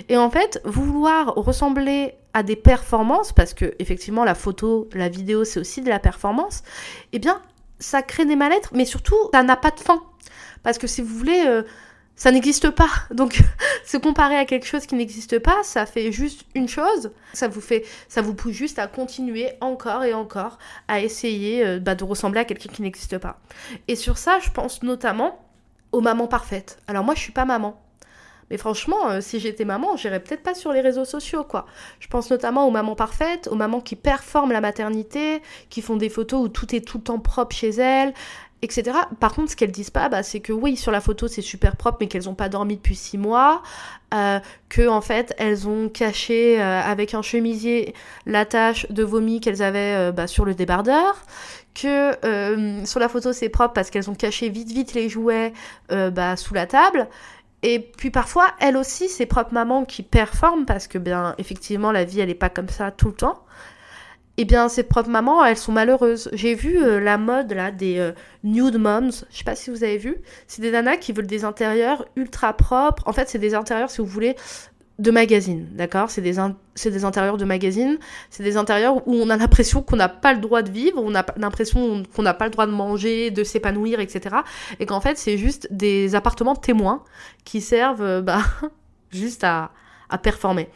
Et 0.07 0.15
en 0.15 0.29
fait, 0.29 0.61
vouloir 0.63 1.35
ressembler 1.35 2.13
à 2.33 2.43
des 2.43 2.55
performances, 2.55 3.33
parce 3.33 3.53
que 3.53 3.75
effectivement 3.79 4.23
la 4.23 4.33
photo, 4.33 4.87
la 4.93 5.09
vidéo, 5.09 5.43
c'est 5.43 5.59
aussi 5.59 5.81
de 5.81 5.89
la 5.89 5.99
performance, 5.99 6.63
eh 7.11 7.19
bien 7.19 7.41
ça 7.77 8.03
crée 8.03 8.25
des 8.25 8.37
mal-être, 8.37 8.69
mais 8.73 8.85
surtout 8.85 9.18
ça 9.33 9.44
n'a 9.44 9.57
pas 9.57 9.71
de 9.71 9.81
fin. 9.81 10.01
Parce 10.63 10.77
que 10.77 10.87
si 10.87 11.01
vous 11.01 11.13
voulez... 11.13 11.44
Euh, 11.45 11.63
ça 12.21 12.31
n'existe 12.31 12.69
pas. 12.69 12.92
Donc 13.09 13.42
se 13.83 13.97
comparer 13.97 14.35
à 14.35 14.45
quelque 14.45 14.68
chose 14.68 14.85
qui 14.85 14.94
n'existe 14.94 15.40
pas, 15.40 15.63
ça 15.63 15.87
fait 15.87 16.11
juste 16.11 16.45
une 16.54 16.69
chose. 16.69 17.09
Ça 17.33 17.47
vous 17.47 17.61
fait, 17.61 17.83
ça 18.09 18.21
vous 18.21 18.35
pousse 18.35 18.54
juste 18.54 18.78
à 18.78 18.85
continuer 18.85 19.49
encore 19.59 20.04
et 20.04 20.13
encore 20.13 20.59
à 20.87 20.99
essayer 20.99 21.66
euh, 21.66 21.80
bah, 21.80 21.95
de 21.95 22.04
ressembler 22.04 22.42
à 22.42 22.45
quelqu'un 22.45 22.69
qui 22.71 22.83
n'existe 22.83 23.18
pas. 23.18 23.40
Et 23.87 23.95
sur 23.95 24.19
ça, 24.19 24.37
je 24.40 24.51
pense 24.51 24.83
notamment 24.83 25.44
aux 25.92 26.01
mamans 26.01 26.28
parfaites. 26.28 26.78
Alors 26.87 27.04
moi, 27.04 27.16
je 27.16 27.21
suis 27.21 27.31
pas 27.31 27.45
maman. 27.45 27.81
Mais 28.51 28.57
franchement, 28.57 29.09
euh, 29.09 29.21
si 29.21 29.40
j'étais 29.40 29.66
maman, 29.66 29.95
j'irais 29.95 30.19
peut-être 30.19 30.44
pas 30.44 30.54
sur 30.54 30.73
les 30.73 30.81
réseaux 30.81 31.06
sociaux, 31.06 31.44
quoi. 31.44 31.66
Je 31.99 32.07
pense 32.07 32.30
notamment 32.30 32.68
aux 32.68 32.71
mamans 32.71 32.95
parfaites, 32.95 33.47
aux 33.47 33.56
mamans 33.56 33.81
qui 33.81 33.95
performent 33.95 34.51
la 34.51 34.61
maternité, 34.61 35.42
qui 35.71 35.81
font 35.81 35.95
des 35.95 36.09
photos 36.09 36.45
où 36.45 36.49
tout 36.49 36.75
est 36.75 36.85
tout 36.85 36.97
le 36.99 37.04
temps 37.04 37.19
propre 37.19 37.56
chez 37.56 37.69
elles, 37.69 38.13
etc. 38.61 38.97
Par 39.19 39.33
contre, 39.33 39.51
ce 39.51 39.56
qu'elles 39.56 39.71
disent 39.71 39.89
pas, 39.89 40.09
bah, 40.09 40.23
c'est 40.23 40.39
que 40.39 40.53
oui, 40.53 40.77
sur 40.77 40.91
la 40.91 41.01
photo, 41.01 41.27
c'est 41.27 41.41
super 41.41 41.75
propre, 41.75 41.97
mais 42.01 42.07
qu'elles 42.07 42.25
n'ont 42.25 42.35
pas 42.35 42.49
dormi 42.49 42.75
depuis 42.75 42.95
six 42.95 43.18
mois, 43.18 43.63
euh, 44.13 44.39
que 44.69 44.87
en 44.87 45.01
fait, 45.01 45.33
elles 45.37 45.68
ont 45.68 45.89
caché 45.89 46.61
euh, 46.61 46.81
avec 46.81 47.13
un 47.13 47.21
chemisier 47.21 47.94
la 48.25 48.45
tache 48.45 48.89
de 48.91 49.03
vomi 49.03 49.39
qu'elles 49.39 49.63
avaient 49.63 49.95
euh, 49.95 50.11
bah, 50.11 50.27
sur 50.27 50.45
le 50.45 50.53
débardeur, 50.53 51.25
que 51.73 52.11
sur 52.85 52.99
la 52.99 53.07
photo, 53.07 53.31
c'est 53.31 53.47
propre 53.47 53.73
parce 53.73 53.89
qu'elles 53.89 54.09
ont 54.09 54.15
caché 54.15 54.49
vite 54.49 54.71
vite 54.71 54.94
les 54.94 55.07
jouets 55.07 55.53
bah, 55.89 56.35
sous 56.35 56.53
la 56.53 56.65
table. 56.65 57.07
Et 57.63 57.80
puis 57.80 58.11
parfois, 58.11 58.47
elles 58.59 58.75
aussi, 58.75 59.07
c'est 59.07 59.25
propre 59.25 59.53
maman 59.53 59.85
qui 59.85 60.03
performe 60.03 60.65
parce 60.65 60.87
que 60.87 60.97
bien, 60.97 61.33
effectivement, 61.37 61.94
la 61.94 62.03
vie, 62.03 62.19
elle 62.19 62.27
n'est 62.27 62.35
pas 62.35 62.49
comme 62.49 62.68
ça 62.68 62.91
tout 62.91 63.07
le 63.07 63.13
temps 63.13 63.45
eh 64.38 64.45
bien, 64.45 64.69
ces 64.69 64.83
propres 64.83 65.09
mamans, 65.09 65.44
elles 65.44 65.57
sont 65.57 65.71
malheureuses. 65.71 66.30
J'ai 66.33 66.56
vu 66.56 66.81
euh, 66.81 67.00
la 67.00 67.18
mode 67.18 67.52
là 67.52 67.69
des 67.71 68.00
euh, 68.00 68.14
nude 68.44 68.78
moms. 68.78 69.11
Je 69.30 69.38
sais 69.38 69.44
pas 69.44 69.56
si 69.56 69.69
vous 69.69 69.83
avez 69.83 69.97
vu. 69.97 70.18
C'est 70.47 70.61
des 70.61 70.71
nanas 70.71 70.97
qui 70.97 71.11
veulent 71.11 71.28
des 71.28 71.44
intérieurs 71.44 72.06
ultra 72.16 72.54
propres. 72.54 73.04
En 73.06 73.14
fait, 73.14 73.30
c'est 73.30 73.40
des 73.40 73.54
intérieurs, 73.54 73.92
si 73.92 74.00
vous 74.00 74.07
voulez, 74.07 74.35
de 75.00 75.11
magazine, 75.11 75.68
d'accord? 75.73 76.11
C'est 76.11 76.21
des, 76.21 76.38
intérieurs 76.40 77.38
de 77.38 77.45
magazine. 77.45 77.97
C'est 78.30 78.44
des 78.44 78.56
intérieurs 78.56 79.07
où 79.07 79.16
on 79.16 79.30
a 79.30 79.38
l'impression 79.38 79.81
qu'on 79.81 79.95
n'a 79.95 80.09
pas 80.09 80.33
le 80.33 80.40
droit 80.40 80.61
de 80.61 80.71
vivre, 80.71 81.02
on 81.04 81.16
a 81.16 81.26
l'impression 81.38 82.04
qu'on 82.16 82.21
n'a 82.21 82.33
pas 82.33 82.45
le 82.45 82.52
droit 82.52 82.68
de 82.68 82.71
manger, 82.71 83.31
de 83.31 83.44
s'épanouir, 83.44 84.00
etc. 84.00 84.38
Et 84.80 84.85
qu'en 84.85 85.02
fait, 85.02 85.18
c'est 85.18 85.38
juste 85.38 85.68
des 85.71 86.14
appartements 86.14 86.56
témoins 86.56 87.04
qui 87.45 87.61
servent, 87.61 88.04
euh, 88.04 88.21
bah, 88.21 88.42
juste 89.11 89.44
à 89.44 89.71
à 90.11 90.18
performer. 90.18 90.69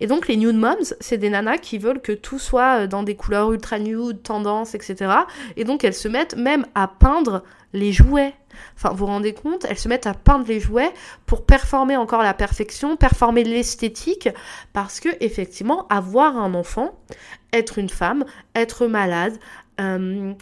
Et 0.00 0.06
donc 0.06 0.28
les 0.28 0.36
nude 0.36 0.56
moms, 0.56 0.94
c'est 1.00 1.16
des 1.16 1.30
nanas 1.30 1.58
qui 1.58 1.78
veulent 1.78 2.02
que 2.02 2.12
tout 2.12 2.38
soit 2.38 2.80
euh, 2.80 2.86
dans 2.86 3.02
des 3.02 3.14
couleurs 3.14 3.52
ultra 3.52 3.78
nude, 3.78 4.22
tendance, 4.22 4.74
etc. 4.74 5.12
Et 5.56 5.64
donc 5.64 5.84
elles 5.84 5.94
se 5.94 6.08
mettent 6.08 6.36
même 6.36 6.66
à 6.74 6.88
peindre 6.88 7.42
les 7.72 7.92
jouets. 7.92 8.34
Enfin, 8.76 8.90
vous 8.90 8.96
vous 8.96 9.06
rendez 9.06 9.32
compte, 9.32 9.64
elles 9.68 9.78
se 9.78 9.88
mettent 9.88 10.08
à 10.08 10.14
peindre 10.14 10.44
les 10.48 10.58
jouets 10.58 10.92
pour 11.24 11.46
performer 11.46 11.96
encore 11.96 12.22
la 12.22 12.34
perfection, 12.34 12.96
performer 12.96 13.44
l'esthétique, 13.44 14.28
parce 14.72 14.98
que 14.98 15.08
effectivement, 15.20 15.86
avoir 15.88 16.36
un 16.36 16.52
enfant, 16.54 16.98
être 17.52 17.78
une 17.78 17.88
femme, 17.88 18.24
être 18.56 18.88
malade, 18.88 19.38
euh, 19.80 20.32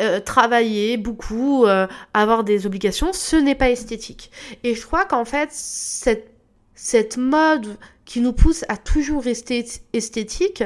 euh, 0.00 0.20
travailler 0.20 0.96
beaucoup, 0.96 1.66
avoir 2.14 2.44
des 2.44 2.64
obligations, 2.64 3.12
ce 3.12 3.36
n'est 3.36 3.54
pas 3.54 3.68
esthétique. 3.68 4.30
Et 4.62 4.74
je 4.74 4.86
crois 4.86 5.04
qu'en 5.04 5.26
fait, 5.26 5.50
cette, 5.52 6.33
cette 6.74 7.16
mode 7.16 7.76
qui 8.04 8.20
nous 8.20 8.32
pousse 8.32 8.64
à 8.68 8.76
toujours 8.76 9.22
rester 9.22 9.64
esthétique, 9.92 10.64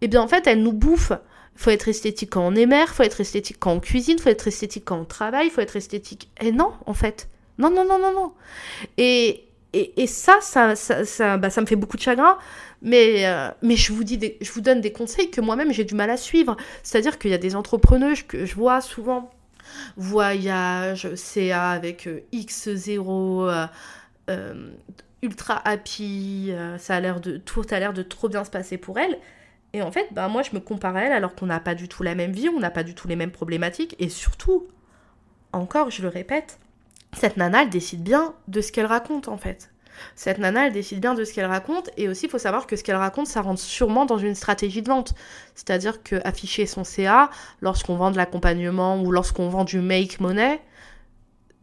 eh 0.00 0.08
bien 0.08 0.22
en 0.22 0.28
fait, 0.28 0.46
elle 0.46 0.62
nous 0.62 0.72
bouffe. 0.72 1.12
Il 1.56 1.60
faut 1.62 1.70
être 1.70 1.88
esthétique 1.88 2.30
quand 2.30 2.46
on 2.46 2.54
est 2.54 2.66
mère, 2.66 2.86
il 2.90 2.94
faut 2.94 3.02
être 3.02 3.20
esthétique 3.20 3.56
quand 3.58 3.72
on 3.72 3.80
cuisine, 3.80 4.16
il 4.18 4.22
faut 4.22 4.30
être 4.30 4.46
esthétique 4.46 4.84
quand 4.84 4.98
on 4.98 5.04
travaille, 5.04 5.46
il 5.46 5.50
faut 5.50 5.60
être 5.60 5.76
esthétique. 5.76 6.30
Et 6.40 6.52
non, 6.52 6.72
en 6.86 6.94
fait. 6.94 7.28
Non, 7.58 7.70
non, 7.70 7.84
non, 7.84 7.98
non, 7.98 8.12
non. 8.12 8.32
Et, 8.96 9.44
et, 9.72 10.00
et 10.00 10.06
ça, 10.06 10.38
ça, 10.40 10.76
ça, 10.76 11.36
bah, 11.36 11.50
ça 11.50 11.60
me 11.60 11.66
fait 11.66 11.76
beaucoup 11.76 11.96
de 11.96 12.02
chagrin 12.02 12.38
mais, 12.82 13.26
euh, 13.26 13.50
mais 13.62 13.76
je, 13.76 13.92
vous 13.92 14.04
dis 14.04 14.18
je 14.40 14.52
vous 14.52 14.60
donne 14.60 14.80
des 14.80 14.92
conseils 14.92 15.30
que 15.30 15.40
moi-même 15.40 15.72
j'ai 15.72 15.84
du 15.84 15.94
mal 15.94 16.10
à 16.10 16.16
suivre. 16.16 16.56
C'est-à-dire 16.82 17.18
qu'il 17.18 17.30
y 17.30 17.34
a 17.34 17.38
des 17.38 17.56
entrepreneurs 17.56 18.16
que 18.26 18.46
je 18.46 18.54
vois 18.54 18.80
souvent, 18.80 19.30
voyage, 19.96 21.14
CA 21.14 21.70
avec 21.70 22.06
euh, 22.06 22.20
X0, 22.32 23.68
euh, 24.28 24.54
ultra 25.22 25.60
happy, 25.66 26.52
ça 26.78 26.96
a 26.96 27.00
l'air 27.00 27.20
de 27.20 27.36
tout 27.36 27.64
a 27.70 27.78
l'air 27.78 27.92
de 27.92 28.02
trop 28.02 28.28
bien 28.28 28.44
se 28.44 28.50
passer 28.50 28.78
pour 28.78 28.98
elle. 28.98 29.18
Et 29.72 29.82
en 29.82 29.90
fait, 29.90 30.08
bah, 30.12 30.28
moi 30.28 30.42
je 30.42 30.54
me 30.54 30.60
compare 30.60 30.96
à 30.96 31.02
elle 31.02 31.12
alors 31.12 31.34
qu'on 31.34 31.46
n'a 31.46 31.60
pas 31.60 31.74
du 31.74 31.88
tout 31.88 32.02
la 32.02 32.14
même 32.14 32.32
vie, 32.32 32.48
on 32.48 32.60
n'a 32.60 32.70
pas 32.70 32.84
du 32.84 32.94
tout 32.94 33.08
les 33.08 33.16
mêmes 33.16 33.30
problématiques. 33.30 33.96
Et 33.98 34.08
surtout, 34.08 34.66
encore, 35.52 35.90
je 35.90 36.02
le 36.02 36.08
répète, 36.08 36.58
cette 37.12 37.36
nana, 37.36 37.62
elle 37.62 37.70
décide 37.70 38.02
bien 38.02 38.34
de 38.48 38.60
ce 38.60 38.72
qu'elle 38.72 38.86
raconte 38.86 39.28
en 39.28 39.38
fait. 39.38 39.70
Cette 40.14 40.38
nana, 40.38 40.66
elle 40.66 40.72
décide 40.72 41.00
bien 41.00 41.14
de 41.14 41.24
ce 41.24 41.32
qu'elle 41.32 41.46
raconte. 41.46 41.90
Et 41.96 42.08
aussi, 42.08 42.26
il 42.26 42.30
faut 42.30 42.38
savoir 42.38 42.66
que 42.66 42.76
ce 42.76 42.84
qu'elle 42.84 42.96
raconte, 42.96 43.26
ça 43.26 43.42
rentre 43.42 43.60
sûrement 43.60 44.06
dans 44.06 44.18
une 44.18 44.34
stratégie 44.34 44.82
de 44.82 44.88
vente. 44.88 45.14
C'est-à-dire 45.54 46.02
que 46.02 46.16
afficher 46.24 46.66
son 46.66 46.84
CA, 46.84 47.30
lorsqu'on 47.60 47.96
vend 47.96 48.10
de 48.10 48.16
l'accompagnement 48.16 49.00
ou 49.00 49.10
lorsqu'on 49.10 49.48
vend 49.48 49.64
du 49.64 49.80
make 49.80 50.20
money, 50.20 50.60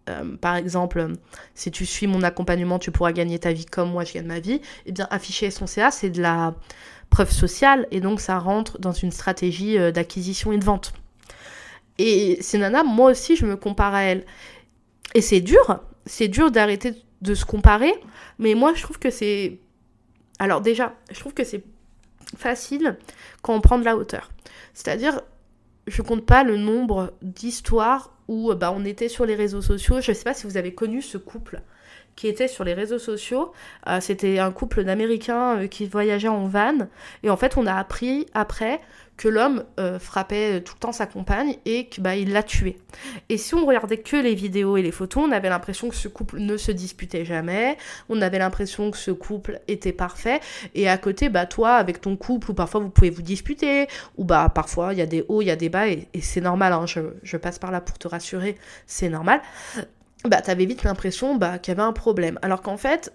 euh, 0.10 0.38
par 0.38 0.56
exemple, 0.56 1.08
si 1.56 1.72
tu 1.72 1.86
suis 1.86 2.08
mon 2.08 2.22
accompagnement, 2.22 2.80
tu 2.80 2.92
pourras 2.92 3.12
gagner 3.12 3.40
ta 3.40 3.54
vie 3.54 3.66
comme 3.66 3.92
moi 3.92 4.04
je 4.04 4.14
gagne 4.14 4.28
ma 4.28 4.40
vie. 4.40 4.62
Eh 4.86 4.92
bien, 4.92 5.08
afficher 5.10 5.52
son 5.52 5.68
CA, 5.68 5.92
c'est 5.92 6.10
de 6.10 6.22
la 6.22 6.54
preuve 7.10 7.32
sociale 7.32 7.88
et 7.92 8.02
donc 8.02 8.20
ça 8.20 8.38
rentre 8.40 8.80
dans 8.80 8.92
une 8.92 9.12
stratégie 9.12 9.78
euh, 9.78 9.92
d'acquisition 9.92 10.52
et 10.52 10.58
de 10.58 10.66
vente. 10.66 10.94
Et 11.98 12.38
ces 12.42 12.58
nanas, 12.58 12.84
moi 12.84 13.12
aussi, 13.12 13.36
je 13.36 13.46
me 13.46 13.56
compare 13.56 13.96
à 13.96 14.04
elles. 14.04 14.26
Et 15.14 15.22
c'est 15.22 15.42
dur, 15.42 15.80
c'est 16.06 16.28
dur 16.28 16.52
d'arrêter 16.52 16.94
de 17.22 17.34
se 17.34 17.46
comparer, 17.46 17.94
mais 18.38 18.54
moi 18.54 18.74
je 18.76 18.84
trouve 18.84 19.00
que 19.00 19.10
c'est... 19.10 19.60
Alors 20.40 20.62
déjà, 20.62 20.94
je 21.12 21.20
trouve 21.20 21.34
que 21.34 21.46
c'est 21.46 21.64
facile 22.38 22.98
quand 23.42 23.56
on 23.56 23.62
prend 23.62 23.80
de 23.80 23.86
la 23.86 23.96
hauteur. 23.96 24.30
C'est-à-dire, 24.74 25.22
je 25.88 26.02
compte 26.02 26.26
pas 26.26 26.44
le 26.44 26.58
nombre 26.58 27.14
d'histoires 27.22 28.15
où 28.28 28.54
bah, 28.54 28.74
on 28.76 28.86
était 28.86 29.10
sur 29.10 29.26
les 29.26 29.36
réseaux 29.36 29.62
sociaux. 29.62 30.02
Je 30.02 30.12
sais 30.12 30.24
pas 30.24 30.34
si 30.34 30.48
vous 30.48 30.58
avez 30.58 30.74
connu 30.74 31.02
ce 31.02 31.18
couple 31.18 31.62
qui 32.16 32.28
était 32.28 32.48
sur 32.48 32.64
les 32.64 32.74
réseaux 32.74 33.00
sociaux. 33.00 33.52
Euh, 33.88 34.00
c'était 34.00 34.40
un 34.40 34.52
couple 34.52 34.84
d'Américains 34.84 35.58
euh, 35.58 35.68
qui 35.68 35.86
voyageaient 35.86 36.28
en 36.28 36.48
van. 36.48 36.88
Et 37.24 37.30
en 37.30 37.38
fait, 37.38 37.58
on 37.58 37.66
a 37.66 37.74
appris 37.74 38.26
après 38.34 38.82
que 39.18 39.30
l'homme 39.30 39.64
euh, 39.80 39.98
frappait 39.98 40.62
tout 40.62 40.74
le 40.76 40.80
temps 40.80 40.92
sa 40.92 41.06
compagne 41.06 41.56
et 41.66 41.88
qu'il 41.88 42.04
bah, 42.04 42.16
l'a 42.16 42.44
tué. 42.44 42.78
Et 43.30 43.38
si 43.38 43.56
on 43.56 43.66
regardait 43.66 44.00
que 44.00 44.18
les 44.18 44.36
vidéos 44.36 44.76
et 44.76 44.82
les 44.82 44.92
photos, 44.92 45.24
on 45.28 45.32
avait 45.32 45.48
l'impression 45.48 45.88
que 45.90 45.96
ce 45.96 46.10
couple 46.10 46.40
ne 46.40 46.58
se 46.58 46.72
disputait 46.72 47.24
jamais, 47.24 47.78
on 48.10 48.22
avait 48.22 48.40
l'impression 48.40 48.92
que 48.92 48.98
ce 48.98 49.12
couple 49.12 49.62
était 49.70 49.94
parfait, 49.94 50.42
et 50.74 50.90
à 50.90 50.98
côté, 50.98 51.30
bah 51.30 51.46
toi, 51.46 51.76
avec 51.76 52.02
ton 52.02 52.18
couple, 52.18 52.52
ou 52.52 52.54
parfois 52.54 52.82
vous 52.82 52.90
pouvez 52.90 53.10
vous 53.10 53.22
disputer, 53.22 53.88
ou 54.18 54.26
bah 54.26 54.52
parfois 54.54 54.92
il 54.92 55.00
y 55.00 55.02
a 55.02 55.06
des 55.06 55.24
hauts, 55.30 55.42
il 55.42 55.46
y 55.46 55.52
a 55.52 55.56
des 55.56 55.70
bas, 55.70 55.88
et, 55.88 56.10
c'est 56.20 56.42
normal, 56.42 56.74
hein, 56.74 56.86
je 56.86 57.38
passe 57.38 57.58
par 57.58 57.72
là 57.72 57.80
pour 57.80 57.98
te 57.98 58.08
rassurer, 58.10 58.58
c'est 58.86 59.10
normal, 59.10 59.42
bah 60.28 60.42
t'avais 60.42 60.66
vite 60.66 60.84
l'impression 60.84 61.36
bah, 61.36 61.60
qu'il 61.60 61.72
y 61.74 61.78
avait 61.78 61.88
un 61.88 61.94
problème. 61.94 62.40
Alors 62.42 62.62
qu'en 62.62 62.78
fait, 62.78 63.14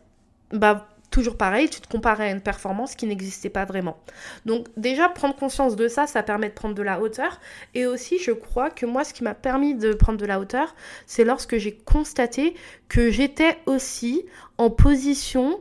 bah 0.52 0.88
toujours 1.10 1.36
pareil, 1.36 1.68
tu 1.68 1.80
te 1.80 1.88
comparais 1.88 2.28
à 2.28 2.30
une 2.30 2.40
performance 2.40 2.94
qui 2.94 3.06
n'existait 3.06 3.50
pas 3.50 3.64
vraiment. 3.64 3.98
Donc 4.46 4.68
déjà, 4.76 5.08
prendre 5.08 5.34
conscience 5.34 5.76
de 5.76 5.88
ça, 5.88 6.06
ça 6.06 6.22
permet 6.22 6.48
de 6.48 6.54
prendre 6.54 6.74
de 6.74 6.82
la 6.82 7.00
hauteur. 7.00 7.40
Et 7.74 7.86
aussi, 7.86 8.18
je 8.18 8.30
crois 8.30 8.70
que 8.70 8.86
moi, 8.86 9.04
ce 9.04 9.12
qui 9.12 9.24
m'a 9.24 9.34
permis 9.34 9.74
de 9.74 9.92
prendre 9.92 10.18
de 10.18 10.26
la 10.26 10.40
hauteur, 10.40 10.74
c'est 11.06 11.24
lorsque 11.24 11.58
j'ai 11.58 11.72
constaté 11.72 12.54
que 12.88 13.10
j'étais 13.10 13.58
aussi 13.66 14.24
en 14.58 14.70
position 14.70 15.60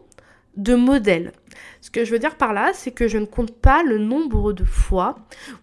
de 0.57 0.75
modèle. 0.75 1.31
Ce 1.81 1.89
que 1.89 2.03
je 2.03 2.11
veux 2.11 2.19
dire 2.19 2.35
par 2.35 2.53
là, 2.53 2.71
c'est 2.73 2.91
que 2.91 3.07
je 3.07 3.17
ne 3.17 3.25
compte 3.25 3.55
pas 3.55 3.83
le 3.83 3.97
nombre 3.97 4.53
de 4.53 4.63
fois 4.63 5.15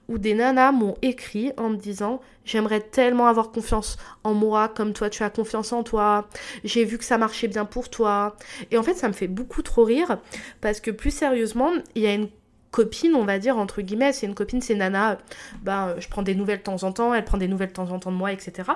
où 0.08 0.18
des 0.18 0.34
nanas 0.34 0.72
m'ont 0.72 0.96
écrit 1.02 1.52
en 1.56 1.70
me 1.70 1.76
disant 1.76 2.20
J'aimerais 2.44 2.80
tellement 2.80 3.26
avoir 3.26 3.50
confiance 3.50 3.98
en 4.22 4.32
moi 4.32 4.68
comme 4.68 4.92
toi, 4.92 5.10
tu 5.10 5.22
as 5.22 5.30
confiance 5.30 5.72
en 5.72 5.82
toi. 5.82 6.28
J'ai 6.64 6.84
vu 6.84 6.96
que 6.96 7.04
ça 7.04 7.18
marchait 7.18 7.48
bien 7.48 7.64
pour 7.64 7.90
toi. 7.90 8.36
Et 8.70 8.78
en 8.78 8.82
fait, 8.82 8.94
ça 8.94 9.08
me 9.08 9.12
fait 9.12 9.26
beaucoup 9.26 9.62
trop 9.62 9.84
rire 9.84 10.18
parce 10.60 10.80
que 10.80 10.90
plus 10.90 11.10
sérieusement, 11.10 11.72
il 11.94 12.02
y 12.02 12.06
a 12.06 12.14
une 12.14 12.28
copine, 12.70 13.14
on 13.14 13.24
va 13.24 13.38
dire, 13.38 13.56
entre 13.56 13.82
guillemets, 13.82 14.12
c'est 14.12 14.26
une 14.26 14.34
copine, 14.34 14.60
c'est 14.60 14.74
Nana, 14.74 15.18
ben, 15.62 15.94
je 15.98 16.08
prends 16.08 16.22
des 16.22 16.34
nouvelles 16.34 16.58
de 16.58 16.64
temps 16.64 16.82
en 16.82 16.92
temps, 16.92 17.14
elle 17.14 17.24
prend 17.24 17.38
des 17.38 17.48
nouvelles 17.48 17.68
de 17.68 17.74
temps 17.74 17.90
en 17.90 17.98
temps 17.98 18.12
de 18.12 18.16
moi, 18.16 18.32
etc. 18.32 18.70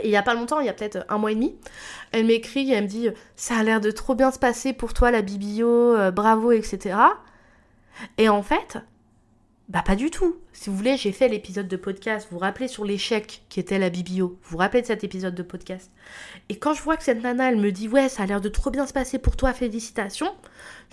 Et 0.00 0.06
il 0.08 0.10
y 0.10 0.16
a 0.16 0.22
pas 0.22 0.34
longtemps, 0.34 0.60
il 0.60 0.66
y 0.66 0.70
a 0.70 0.72
peut-être 0.72 1.04
un 1.08 1.18
mois 1.18 1.32
et 1.32 1.34
demi, 1.34 1.54
elle 2.12 2.24
m'écrit, 2.26 2.72
elle 2.72 2.84
me 2.84 2.88
dit 2.88 3.10
Ça 3.36 3.56
a 3.56 3.62
l'air 3.62 3.80
de 3.80 3.90
trop 3.90 4.14
bien 4.14 4.30
se 4.30 4.38
passer 4.38 4.72
pour 4.72 4.94
toi, 4.94 5.10
la 5.10 5.22
bibio, 5.22 5.68
euh, 5.68 6.10
bravo, 6.10 6.52
etc. 6.52 6.96
Et 8.16 8.28
en 8.28 8.42
fait, 8.42 8.78
bah 9.68 9.82
pas 9.84 9.96
du 9.96 10.10
tout. 10.10 10.36
Si 10.52 10.70
vous 10.70 10.76
voulez, 10.76 10.96
j'ai 10.96 11.12
fait 11.12 11.28
l'épisode 11.28 11.68
de 11.68 11.76
podcast, 11.76 12.28
vous 12.30 12.36
vous 12.36 12.40
rappelez 12.40 12.68
sur 12.68 12.84
l'échec 12.84 13.42
qui 13.48 13.60
était 13.60 13.78
la 13.78 13.90
bibio, 13.90 14.38
vous 14.42 14.50
vous 14.50 14.58
rappelez 14.58 14.82
de 14.82 14.86
cet 14.86 15.04
épisode 15.04 15.34
de 15.34 15.42
podcast? 15.42 15.90
Et 16.48 16.56
quand 16.56 16.74
je 16.74 16.82
vois 16.82 16.96
que 16.96 17.04
cette 17.04 17.22
nana, 17.22 17.50
elle 17.50 17.58
me 17.58 17.70
dit 17.70 17.88
Ouais, 17.88 18.08
ça 18.08 18.22
a 18.22 18.26
l'air 18.26 18.40
de 18.40 18.48
trop 18.48 18.70
bien 18.70 18.86
se 18.86 18.92
passer 18.92 19.18
pour 19.18 19.36
toi, 19.36 19.52
félicitations, 19.52 20.34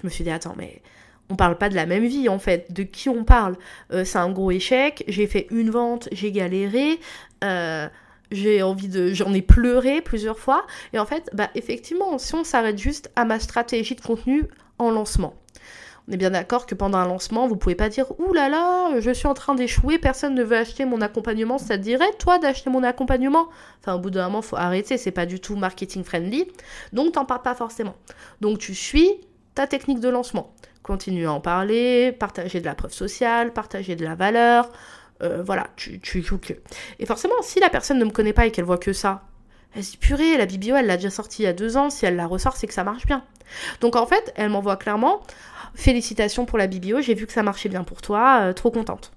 je 0.02 0.08
me 0.08 0.10
suis 0.10 0.24
dit 0.24 0.30
Attends, 0.30 0.56
mais 0.58 0.82
on 1.30 1.36
parle 1.36 1.58
pas 1.58 1.70
de 1.70 1.76
la 1.76 1.86
même 1.86 2.06
vie 2.06 2.30
en 2.30 2.40
fait. 2.40 2.72
De 2.72 2.84
qui 2.84 3.10
on 3.10 3.24
parle? 3.24 3.56
Euh, 3.92 4.04
C'est 4.04 4.18
un 4.18 4.32
gros 4.32 4.52
échec, 4.52 5.04
j'ai 5.08 5.28
fait 5.28 5.48
une 5.52 5.70
vente, 5.70 6.10
j'ai 6.12 6.32
galéré. 6.32 7.00
Euh, 7.44 7.88
j'ai 8.32 8.62
envie 8.62 8.88
de 8.88 9.14
j'en 9.14 9.34
ai 9.34 9.42
pleuré 9.42 10.02
plusieurs 10.02 10.40
fois. 10.40 10.66
Et 10.94 11.00
en 11.00 11.06
fait 11.06 11.30
bah 11.34 11.50
effectivement 11.56 12.18
si 12.18 12.36
on 12.36 12.44
s'arrête 12.44 12.78
juste 12.78 13.12
à 13.16 13.26
ma 13.26 13.40
stratégie 13.40 13.96
de 13.96 14.02
contenu 14.02 14.46
en 14.78 14.92
lancement. 14.92 15.36
On 16.08 16.12
est 16.12 16.18
bien 16.18 16.32
d'accord 16.32 16.66
que 16.66 16.74
pendant 16.74 16.98
un 16.98 17.08
lancement 17.08 17.48
vous 17.48 17.56
pouvez 17.56 17.76
pas 17.76 17.90
dire 17.90 18.08
ouh 18.20 18.34
là 18.34 18.50
là 18.50 19.00
je 19.00 19.12
suis 19.12 19.28
en 19.28 19.36
train 19.36 19.54
d'échouer 19.54 20.00
personne 20.00 20.34
ne 20.34 20.44
veut 20.44 20.58
acheter 20.58 20.86
mon 20.86 21.02
accompagnement. 21.02 21.58
Ça 21.58 21.78
te 21.78 21.84
dirait 21.84 22.12
toi 22.18 22.40
d'acheter 22.40 22.70
mon 22.70 22.84
accompagnement? 22.84 23.48
Enfin 23.80 23.96
au 23.96 24.00
bout 24.00 24.10
d'un 24.10 24.26
moment 24.26 24.42
faut 24.42 24.56
arrêter 24.56 24.98
c'est 24.98 25.12
pas 25.12 25.26
du 25.26 25.40
tout 25.40 25.56
marketing 25.56 26.04
friendly. 26.04 26.48
Donc 26.94 27.14
t'en 27.14 27.26
parles 27.26 27.44
pas 27.44 27.56
forcément. 27.56 27.96
Donc 28.42 28.58
tu 28.58 28.74
suis 28.74 29.10
ta 29.56 29.68
technique 29.68 30.00
de 30.00 30.10
lancement. 30.10 30.54
Continue 30.82 31.28
à 31.28 31.34
en 31.34 31.42
parler 31.42 32.12
partager 32.12 32.60
de 32.60 32.66
la 32.66 32.74
preuve 32.74 32.94
sociale 32.94 33.54
partager 33.54 33.96
de 33.96 34.04
la 34.04 34.16
valeur 34.16 34.72
euh, 35.22 35.44
voilà, 35.44 35.68
tu, 35.76 36.00
tu 36.00 36.22
joues 36.22 36.38
que. 36.38 36.54
Et 37.00 37.06
forcément, 37.06 37.42
si 37.42 37.60
la 37.60 37.70
personne 37.70 38.00
ne 38.00 38.06
me 38.06 38.12
connaît 38.12 38.34
pas 38.34 38.46
et 38.46 38.52
qu'elle 38.52 38.66
voit 38.66 38.78
que 38.78 38.94
ça, 38.94 39.24
elle 39.76 39.84
se 39.84 39.92
dit 39.92 39.98
purée, 39.98 40.38
la 40.38 40.46
Bibio, 40.46 40.76
elle 40.76 40.88
l'a 40.88 40.98
déjà 40.98 41.10
sortie 41.10 41.44
il 41.44 41.46
y 41.46 41.50
a 41.50 41.54
deux 41.54 41.78
ans, 41.78 41.90
si 41.90 42.06
elle 42.06 42.16
la 42.16 42.28
ressort, 42.28 42.58
c'est 42.58 42.68
que 42.68 42.74
ça 42.74 42.84
marche 42.84 43.06
bien. 43.06 43.24
Donc 43.82 43.96
en 43.96 44.06
fait, 44.06 44.34
elle 44.36 44.50
m'envoie 44.50 44.78
clairement 44.78 45.22
félicitations 45.76 46.46
pour 46.46 46.58
la 46.58 46.68
Bibio, 46.68 47.02
j'ai 47.02 47.14
vu 47.14 47.28
que 47.28 47.34
ça 47.34 47.44
marchait 47.44 47.70
bien 47.70 47.84
pour 47.84 48.02
toi, 48.02 48.42
euh, 48.42 48.54
trop 48.54 48.72
contente. 48.72 49.12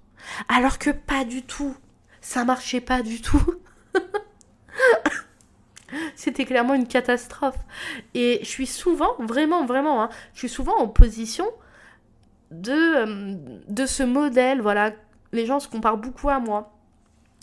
Alors 0.49 0.79
que 0.79 0.91
pas 0.91 1.25
du 1.25 1.43
tout, 1.43 1.77
ça 2.21 2.45
marchait 2.45 2.81
pas 2.81 3.03
du 3.03 3.21
tout. 3.21 3.55
C'était 6.17 6.45
clairement 6.45 6.75
une 6.75 6.87
catastrophe. 6.87 7.59
Et 8.15 8.39
je 8.43 8.49
suis 8.49 8.67
souvent, 8.67 9.15
vraiment, 9.19 9.67
vraiment, 9.67 10.03
hein, 10.03 10.11
je 10.35 10.41
suis 10.41 10.49
souvent 10.49 10.77
en 10.79 10.89
position 10.89 11.47
de, 12.51 12.73
euh, 12.73 13.35
de 13.69 13.87
ce 13.87 14.03
modèle, 14.03 14.61
voilà, 14.61 14.93
les 15.33 15.47
gens 15.47 15.61
se 15.61 15.69
comparent 15.69 15.97
beaucoup 15.97 16.29
à 16.29 16.39
moi. 16.39 16.73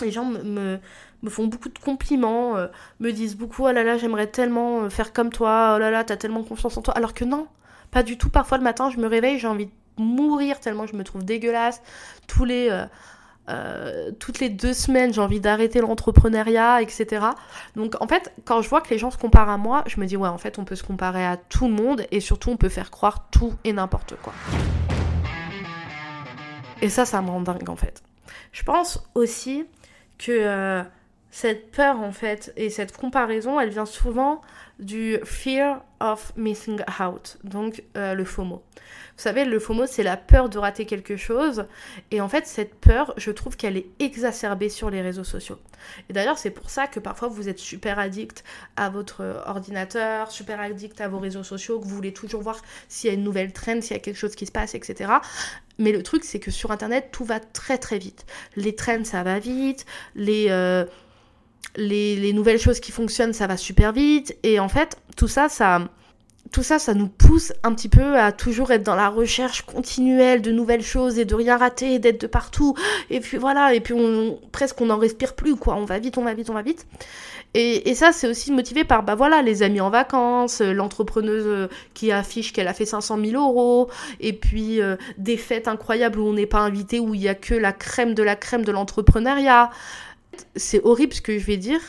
Les 0.02 0.12
gens 0.12 0.26
me, 0.26 0.80
font 1.28 1.48
beaucoup 1.48 1.70
de 1.70 1.80
compliments, 1.80 2.56
euh, 2.56 2.68
me 3.00 3.12
disent 3.12 3.36
beaucoup 3.36 3.66
oh 3.66 3.72
là 3.72 3.84
là, 3.84 3.98
j'aimerais 3.98 4.28
tellement 4.28 4.84
euh, 4.84 4.90
faire 4.90 5.12
comme 5.12 5.30
toi, 5.30 5.74
oh 5.76 5.80
là 5.80 5.92
là, 5.92 6.04
t'as 6.04 6.16
tellement 6.16 6.44
confiance 6.44 6.78
en 6.78 6.82
toi. 6.82 6.94
Alors 6.96 7.14
que 7.14 7.26
non, 7.26 7.48
pas 7.92 8.04
du 8.04 8.18
tout. 8.18 8.30
Parfois 8.30 8.58
le 8.58 8.64
matin, 8.64 8.90
je 8.90 8.98
me 8.98 9.08
réveille, 9.08 9.40
j'ai 9.40 9.48
envie 9.48 9.66
de 9.66 9.72
mourir 9.98 10.62
tellement 10.62 10.86
je 10.88 10.96
me 10.96 11.04
trouve 11.04 11.26
dégueulasse. 11.26 11.82
Tous 12.28 12.46
les. 12.46 12.70
euh, 13.50 14.12
toutes 14.20 14.40
les 14.40 14.50
deux 14.50 14.74
semaines, 14.74 15.12
j'ai 15.14 15.22
envie 15.22 15.40
d'arrêter 15.42 15.82
l'entrepreneuriat, 15.82 16.82
etc. 16.82 17.26
Donc 17.76 17.96
en 18.00 18.08
fait, 18.08 18.32
quand 18.46 18.62
je 18.62 18.70
vois 18.70 18.80
que 18.80 18.92
les 18.92 19.00
gens 19.00 19.12
se 19.12 19.18
comparent 19.18 19.50
à 19.50 19.58
moi, 19.58 19.84
je 19.88 20.00
me 20.00 20.06
dis 20.06 20.16
ouais, 20.16 20.30
en 20.30 20.38
fait, 20.38 20.60
on 20.60 20.66
peut 20.66 20.76
se 20.76 20.84
comparer 20.84 21.26
à 21.26 21.36
tout 21.36 21.68
le 21.68 21.74
monde 21.74 22.06
et 22.12 22.22
surtout, 22.22 22.52
on 22.52 22.58
peut 22.58 22.70
faire 22.70 22.92
croire 22.92 23.30
tout 23.32 23.54
et 23.66 23.74
n'importe 23.74 24.16
quoi. 24.22 24.34
Et 26.82 26.90
ça, 26.90 27.06
ça 27.06 27.22
me 27.22 27.30
rend 27.30 27.42
dingue 27.42 27.70
en 27.70 27.76
fait. 27.76 28.02
Je 28.52 28.64
pense 28.64 29.04
aussi 29.16 29.66
que 30.18 30.32
euh, 30.32 30.84
cette 31.32 31.72
peur 31.72 32.00
en 32.00 32.12
fait 32.12 32.52
et 32.56 32.70
cette 32.70 32.96
comparaison, 32.96 33.60
elle 33.60 33.70
vient 33.70 33.86
souvent 33.86 34.42
du 34.80 35.18
fear 35.26 35.84
of 36.00 36.32
missing 36.38 36.80
out, 37.00 37.38
donc 37.44 37.84
euh, 37.98 38.14
le 38.14 38.24
FOMO. 38.24 38.64
Vous 39.20 39.24
savez, 39.24 39.44
le 39.44 39.60
FOMO, 39.60 39.86
c'est 39.86 40.04
la 40.04 40.16
peur 40.16 40.48
de 40.48 40.58
rater 40.58 40.86
quelque 40.86 41.18
chose. 41.18 41.66
Et 42.10 42.22
en 42.22 42.30
fait, 42.30 42.48
cette 42.48 42.74
peur, 42.76 43.14
je 43.18 43.32
trouve 43.32 43.58
qu'elle 43.58 43.76
est 43.76 43.88
exacerbée 44.00 44.70
sur 44.70 44.90
les 44.90 45.02
réseaux 45.02 45.26
sociaux. 45.26 45.60
Et 46.10 46.14
d'ailleurs, 46.14 46.38
c'est 46.38 46.52
pour 46.52 46.70
ça 46.70 46.88
que 46.88 47.02
parfois 47.02 47.28
vous 47.28 47.50
êtes 47.50 47.60
super 47.60 48.00
addict 48.00 48.46
à 48.78 48.90
votre 48.90 49.44
ordinateur, 49.46 50.32
super 50.32 50.62
addict 50.62 51.02
à 51.02 51.10
vos 51.10 51.20
réseaux 51.20 51.44
sociaux, 51.44 51.82
que 51.82 51.86
vous 51.86 51.96
voulez 51.96 52.14
toujours 52.14 52.42
voir 52.42 52.62
s'il 52.88 53.10
y 53.10 53.12
a 53.12 53.14
une 53.14 53.26
nouvelle 53.26 53.52
trend, 53.52 53.82
s'il 53.82 53.92
y 53.92 54.00
a 54.00 54.00
quelque 54.00 54.16
chose 54.16 54.36
qui 54.36 54.46
se 54.46 54.54
passe, 54.54 54.74
etc. 54.74 55.12
Mais 55.80 55.92
le 55.92 56.02
truc, 56.02 56.24
c'est 56.24 56.40
que 56.40 56.50
sur 56.50 56.72
Internet, 56.72 57.10
tout 57.12 57.26
va 57.26 57.42
très 57.42 57.78
très 57.78 57.98
vite. 57.98 58.26
Les 58.56 58.74
trends, 58.74 59.04
ça 59.04 59.24
va 59.24 59.40
vite. 59.40 59.86
Les... 60.16 60.46
Euh, 60.50 60.86
les, 61.76 62.16
les, 62.16 62.34
nouvelles 62.34 62.60
choses 62.60 62.80
qui 62.80 62.92
fonctionnent, 62.92 63.34
ça 63.34 63.48
va 63.48 63.58
super 63.58 63.94
vite. 63.94 64.38
Et 64.44 64.60
en 64.60 64.70
fait, 64.70 64.98
tout 65.16 65.28
ça, 65.28 65.50
ça, 65.50 65.88
tout 66.52 66.64
ça, 66.64 66.80
ça 66.80 66.94
nous 66.94 67.08
pousse 67.08 67.54
un 67.64 67.74
petit 67.74 67.90
peu 67.90 68.18
à 68.18 68.32
toujours 68.32 68.72
être 68.72 68.84
dans 68.84 68.96
la 68.96 69.10
recherche 69.10 69.62
continuelle 69.62 70.42
de 70.42 70.52
nouvelles 70.52 70.84
choses 70.84 71.20
et 71.20 71.26
de 71.26 71.36
rien 71.36 71.58
rater, 71.58 72.00
d'être 72.00 72.22
de 72.22 72.28
partout. 72.28 72.76
Et 73.10 73.20
puis 73.20 73.38
voilà, 73.38 73.74
et 73.74 73.80
puis 73.80 73.94
on, 73.94 74.40
presque 74.52 74.82
on 74.82 74.88
n'en 74.88 74.98
respire 74.98 75.36
plus, 75.36 75.56
quoi. 75.56 75.76
On 75.76 75.86
va 75.86 76.00
vite, 76.00 76.18
on 76.18 76.24
va 76.24 76.34
vite, 76.34 76.50
on 76.50 76.54
va 76.54 76.62
vite. 76.62 76.88
Et, 77.56 77.90
et 77.90 77.96
ça, 77.96 78.12
c'est 78.12 78.28
aussi 78.28 78.52
motivé 78.52 78.84
par, 78.84 79.04
bah 79.04 79.16
voilà, 79.16 79.42
les 79.42 79.64
amis 79.64 79.82
en 79.82 79.90
vacances, 79.90 80.62
l'entrepreneuse 80.62 81.68
qui 81.96 82.12
affiche 82.12 82.54
qu'elle 82.54 82.68
a 82.68 82.74
fait 82.74 82.86
500 82.86 83.18
000 83.24 83.44
euros, 83.44 83.90
et 84.20 84.34
puis 84.34 84.82
euh, 84.82 84.98
des 85.18 85.38
fêtes 85.38 85.68
incroyables 85.68 86.20
où 86.20 86.28
on 86.28 86.34
n'est 86.34 86.46
pas 86.46 86.60
invité, 86.60 87.00
où 87.00 87.16
il 87.16 87.22
y 87.22 87.28
a 87.28 87.36
que 87.36 87.56
la 87.56 87.74
crème 87.74 88.14
de 88.14 88.22
la 88.22 88.36
crème 88.36 88.64
de 88.64 88.72
l'entrepreneuriat 88.72 89.72
c'est 90.56 90.84
horrible 90.84 91.14
ce 91.14 91.22
que 91.22 91.38
je 91.38 91.46
vais 91.46 91.58
dire. 91.58 91.82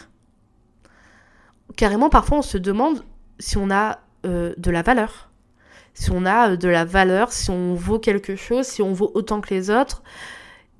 Carrément, 1.76 2.10
parfois, 2.10 2.38
on 2.38 2.42
se 2.42 2.58
demande 2.58 3.04
si 3.38 3.56
on 3.56 3.70
a 3.70 4.00
euh, 4.26 4.54
de 4.58 4.70
la 4.70 4.82
valeur. 4.82 5.30
Si 5.94 6.10
on 6.10 6.26
a 6.26 6.50
euh, 6.50 6.56
de 6.56 6.68
la 6.68 6.84
valeur, 6.84 7.32
si 7.32 7.50
on 7.50 7.74
vaut 7.74 7.98
quelque 7.98 8.36
chose, 8.36 8.66
si 8.66 8.82
on 8.82 8.92
vaut 8.92 9.10
autant 9.14 9.40
que 9.40 9.52
les 9.52 9.70
autres. 9.70 10.02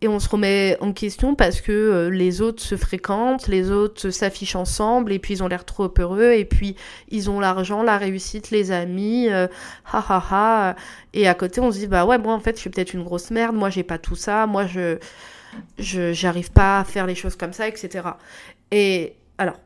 Et 0.02 0.08
on 0.08 0.18
se 0.18 0.28
remet 0.30 0.78
en 0.80 0.92
question 0.92 1.34
parce 1.34 1.60
que 1.60 1.72
euh, 1.72 2.10
les 2.10 2.40
autres 2.40 2.62
se 2.62 2.76
fréquentent, 2.76 3.48
les 3.48 3.70
autres 3.70 4.10
s'affichent 4.10 4.56
ensemble, 4.56 5.12
et 5.12 5.18
puis 5.18 5.34
ils 5.34 5.42
ont 5.42 5.48
l'air 5.48 5.66
trop 5.66 5.92
heureux, 5.98 6.32
et 6.32 6.46
puis 6.46 6.74
ils 7.10 7.28
ont 7.28 7.38
l'argent, 7.38 7.82
la 7.82 7.98
réussite, 7.98 8.50
les 8.50 8.72
amis, 8.72 9.28
ha 9.28 9.48
ha 9.92 10.24
ha. 10.30 10.76
Et 11.12 11.28
à 11.28 11.34
côté, 11.34 11.60
on 11.60 11.70
se 11.70 11.78
dit, 11.78 11.86
bah 11.86 12.06
ouais, 12.06 12.16
moi 12.16 12.32
en 12.34 12.40
fait, 12.40 12.56
je 12.56 12.60
suis 12.60 12.70
peut-être 12.70 12.94
une 12.94 13.04
grosse 13.04 13.30
merde, 13.30 13.54
moi 13.54 13.68
j'ai 13.68 13.82
pas 13.82 13.98
tout 13.98 14.16
ça, 14.16 14.46
moi 14.46 14.66
je 14.66 14.98
je 15.78 16.12
j'arrive 16.12 16.52
pas 16.52 16.80
à 16.80 16.84
faire 16.84 17.06
les 17.06 17.14
choses 17.14 17.36
comme 17.36 17.52
ça, 17.52 17.68
etc. 17.68 18.08
Et 18.70 19.14
alors, 19.38 19.58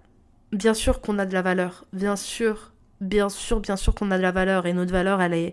bien 0.53 0.75
sûr 0.75 1.01
qu'on 1.01 1.19
a 1.19 1.27
de 1.27 1.33
la 1.33 1.43
valeur, 1.43 1.85
bien 1.93 2.17
sûr, 2.17 2.73
bien 3.01 3.29
sûr, 3.29 3.61
bien 3.61 3.77
sûr 3.77 3.95
qu'on 3.95 4.11
a 4.11 4.17
de 4.17 4.23
la 4.23 4.33
valeur, 4.33 4.67
et 4.67 4.73
notre 4.73 4.93
valeur, 4.93 5.21
elle 5.21 5.35
est, 5.35 5.53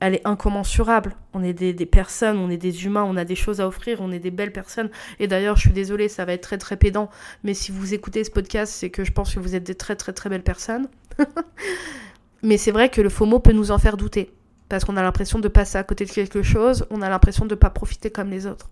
elle 0.00 0.14
est 0.14 0.26
incommensurable. 0.26 1.14
On 1.34 1.42
est 1.42 1.52
des, 1.52 1.72
des, 1.72 1.86
personnes, 1.86 2.38
on 2.38 2.50
est 2.50 2.56
des 2.56 2.84
humains, 2.84 3.04
on 3.04 3.16
a 3.16 3.24
des 3.24 3.34
choses 3.34 3.60
à 3.60 3.66
offrir, 3.66 4.00
on 4.00 4.12
est 4.12 4.18
des 4.18 4.30
belles 4.30 4.52
personnes. 4.52 4.90
Et 5.18 5.26
d'ailleurs, 5.26 5.56
je 5.56 5.62
suis 5.62 5.72
désolée, 5.72 6.08
ça 6.08 6.24
va 6.24 6.32
être 6.32 6.42
très 6.42 6.58
très 6.58 6.76
pédant, 6.76 7.10
mais 7.44 7.54
si 7.54 7.72
vous 7.72 7.94
écoutez 7.94 8.24
ce 8.24 8.30
podcast, 8.30 8.72
c'est 8.72 8.90
que 8.90 9.04
je 9.04 9.12
pense 9.12 9.34
que 9.34 9.40
vous 9.40 9.54
êtes 9.54 9.64
des 9.64 9.74
très 9.74 9.96
très 9.96 10.12
très 10.12 10.30
belles 10.30 10.44
personnes. 10.44 10.88
mais 12.42 12.58
c'est 12.58 12.72
vrai 12.72 12.88
que 12.88 13.00
le 13.00 13.10
mot 13.26 13.40
peut 13.40 13.52
nous 13.52 13.70
en 13.70 13.78
faire 13.78 13.96
douter. 13.96 14.32
Parce 14.68 14.84
qu'on 14.84 14.96
a 14.96 15.02
l'impression 15.02 15.38
de 15.38 15.48
passer 15.48 15.78
à 15.78 15.84
côté 15.84 16.04
de 16.04 16.10
quelque 16.10 16.42
chose, 16.42 16.86
on 16.90 17.00
a 17.00 17.08
l'impression 17.08 17.44
de 17.44 17.54
ne 17.54 17.58
pas 17.58 17.70
profiter 17.70 18.10
comme 18.10 18.30
les 18.30 18.46
autres. 18.46 18.68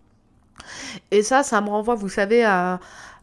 Et 1.10 1.22
ça, 1.22 1.42
ça 1.42 1.60
me 1.60 1.68
renvoie, 1.68 1.94
vous 1.94 2.08
savez, 2.08 2.44
à, 2.44 2.80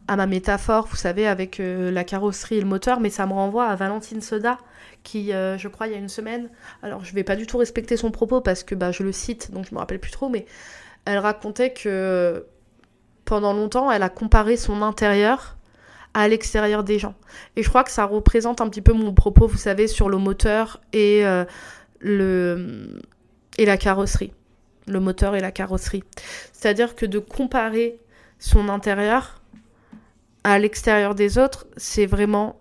ma 0.08 0.26
métaphore, 0.26 0.86
vous 0.86 0.96
savez, 0.96 1.26
avec 1.26 1.60
euh, 1.60 1.90
la 1.90 2.04
carrosserie 2.04 2.56
et 2.56 2.60
le 2.60 2.66
moteur, 2.66 3.00
mais 3.00 3.10
ça 3.10 3.26
me 3.26 3.32
renvoie 3.32 3.66
à 3.66 3.76
Valentine 3.76 4.20
Soda, 4.20 4.58
qui, 5.02 5.32
euh, 5.32 5.58
je 5.58 5.68
crois, 5.68 5.86
il 5.86 5.92
y 5.92 5.96
a 5.96 5.98
une 5.98 6.08
semaine, 6.08 6.48
alors 6.82 7.04
je 7.04 7.14
vais 7.14 7.24
pas 7.24 7.36
du 7.36 7.46
tout 7.46 7.58
respecter 7.58 7.96
son 7.96 8.10
propos 8.10 8.40
parce 8.40 8.62
que 8.62 8.74
bah, 8.74 8.92
je 8.92 9.02
le 9.02 9.12
cite, 9.12 9.50
donc 9.52 9.66
je 9.68 9.74
me 9.74 9.80
rappelle 9.80 10.00
plus 10.00 10.12
trop, 10.12 10.28
mais 10.28 10.46
elle 11.04 11.18
racontait 11.18 11.72
que 11.72 12.46
pendant 13.24 13.52
longtemps, 13.52 13.90
elle 13.90 14.02
a 14.02 14.08
comparé 14.08 14.56
son 14.56 14.82
intérieur 14.82 15.56
à 16.14 16.28
l'extérieur 16.28 16.84
des 16.84 16.98
gens. 16.98 17.14
Et 17.56 17.62
je 17.62 17.68
crois 17.68 17.84
que 17.84 17.90
ça 17.90 18.04
représente 18.04 18.60
un 18.60 18.68
petit 18.68 18.82
peu 18.82 18.92
mon 18.92 19.14
propos, 19.14 19.46
vous 19.46 19.56
savez, 19.56 19.86
sur 19.86 20.08
le 20.08 20.18
moteur 20.18 20.80
et, 20.92 21.24
euh, 21.24 21.44
le, 22.00 23.00
et 23.56 23.64
la 23.64 23.76
carrosserie 23.76 24.32
le 24.86 25.00
moteur 25.00 25.34
et 25.34 25.40
la 25.40 25.52
carrosserie. 25.52 26.04
C'est-à-dire 26.52 26.94
que 26.94 27.06
de 27.06 27.18
comparer 27.18 28.00
son 28.38 28.68
intérieur 28.68 29.40
à 30.44 30.58
l'extérieur 30.58 31.14
des 31.14 31.38
autres, 31.38 31.66
c'est 31.76 32.06
vraiment 32.06 32.58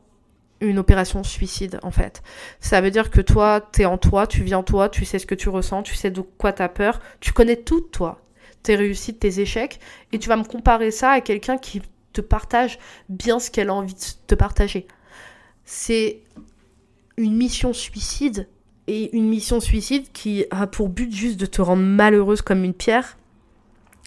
une 0.62 0.77
opération 0.77 1.23
suicide 1.23 1.79
en 1.81 1.91
fait. 1.91 2.21
Ça 2.60 2.81
veut 2.81 2.91
dire 2.91 3.10
que 3.10 3.21
toi, 3.21 3.62
t'es 3.71 3.86
en 3.86 3.97
toi, 3.97 4.27
tu 4.27 4.43
vis 4.43 4.53
en 4.53 4.63
toi, 4.63 4.89
tu 4.89 5.05
sais 5.05 5.19
ce 5.19 5.25
que 5.25 5.36
tu 5.36 5.49
ressens, 5.49 5.84
tu 5.84 5.95
sais 5.95 6.12
de 6.12 6.21
quoi 6.21 6.53
t'as 6.53 6.69
peur, 6.69 7.01
tu 7.19 7.34
connais 7.34 7.57
tout 7.57 7.81
toi, 7.81 8.21
tes 8.62 8.75
réussites, 8.75 9.19
tes 9.19 9.39
échecs, 9.39 9.79
et 10.12 10.19
tu 10.19 10.29
vas 10.29 10.38
me 10.38 10.43
comparer 10.43 10.91
ça 10.91 11.12
à 11.12 11.21
quelqu'un 11.21 11.57
qui 11.57 11.81
te 12.13 12.21
partage 12.21 12.77
bien 13.10 13.39
ce 13.39 13.49
qu'elle 13.49 13.69
a 13.69 13.73
envie 13.73 13.95
de 13.95 13.99
te 14.27 14.36
partager. 14.36 14.86
C'est 15.65 16.21
une 17.17 17.36
mission 17.36 17.73
suicide 17.73 18.47
et 18.88 19.15
une 19.15 19.28
mission 19.28 19.60
suicide 19.60 20.12
qui 20.12 20.46
a 20.52 20.67
pour 20.67 20.89
but 20.89 21.13
juste 21.13 21.39
de 21.39 21.46
te 21.46 21.62
rendre 21.62 21.84
malheureuse 21.84 22.41
comme 22.41 22.63
une 22.63 22.74
pierre 22.74 23.17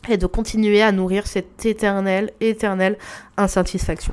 et 0.09 0.17
de 0.17 0.27
continuer 0.27 0.83
à 0.83 0.93
nourrir 0.93 1.27
cette 1.27 1.65
éternelle, 1.65 2.33
éternelle 2.41 2.99
insatisfaction. 3.37 4.13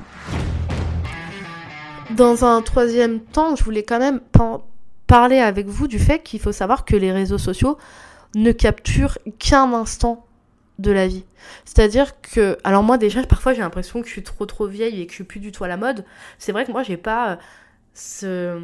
Dans 2.16 2.44
un 2.44 2.62
troisième 2.62 3.20
temps, 3.20 3.56
je 3.56 3.64
voulais 3.64 3.82
quand 3.82 3.98
même 3.98 4.20
parler 5.06 5.38
avec 5.38 5.66
vous 5.66 5.88
du 5.88 5.98
fait 5.98 6.22
qu'il 6.22 6.40
faut 6.40 6.52
savoir 6.52 6.84
que 6.84 6.96
les 6.96 7.12
réseaux 7.12 7.38
sociaux 7.38 7.78
ne 8.34 8.52
capturent 8.52 9.18
qu'un 9.38 9.72
instant 9.74 10.26
de 10.78 10.90
la 10.90 11.06
vie. 11.06 11.24
C'est-à-dire 11.64 12.20
que, 12.20 12.58
alors 12.64 12.82
moi 12.82 12.98
déjà, 12.98 13.22
parfois 13.24 13.52
j'ai 13.52 13.60
l'impression 13.60 14.00
que 14.00 14.06
je 14.06 14.12
suis 14.12 14.22
trop 14.22 14.46
trop 14.46 14.66
vieille 14.66 15.00
et 15.00 15.06
que 15.06 15.12
je 15.12 15.16
suis 15.16 15.24
plus 15.24 15.40
du 15.40 15.52
tout 15.52 15.64
à 15.64 15.68
la 15.68 15.76
mode. 15.76 16.04
C'est 16.38 16.52
vrai 16.52 16.64
que 16.64 16.72
moi 16.72 16.82
j'ai 16.82 16.96
pas 16.96 17.38
ce 17.94 18.58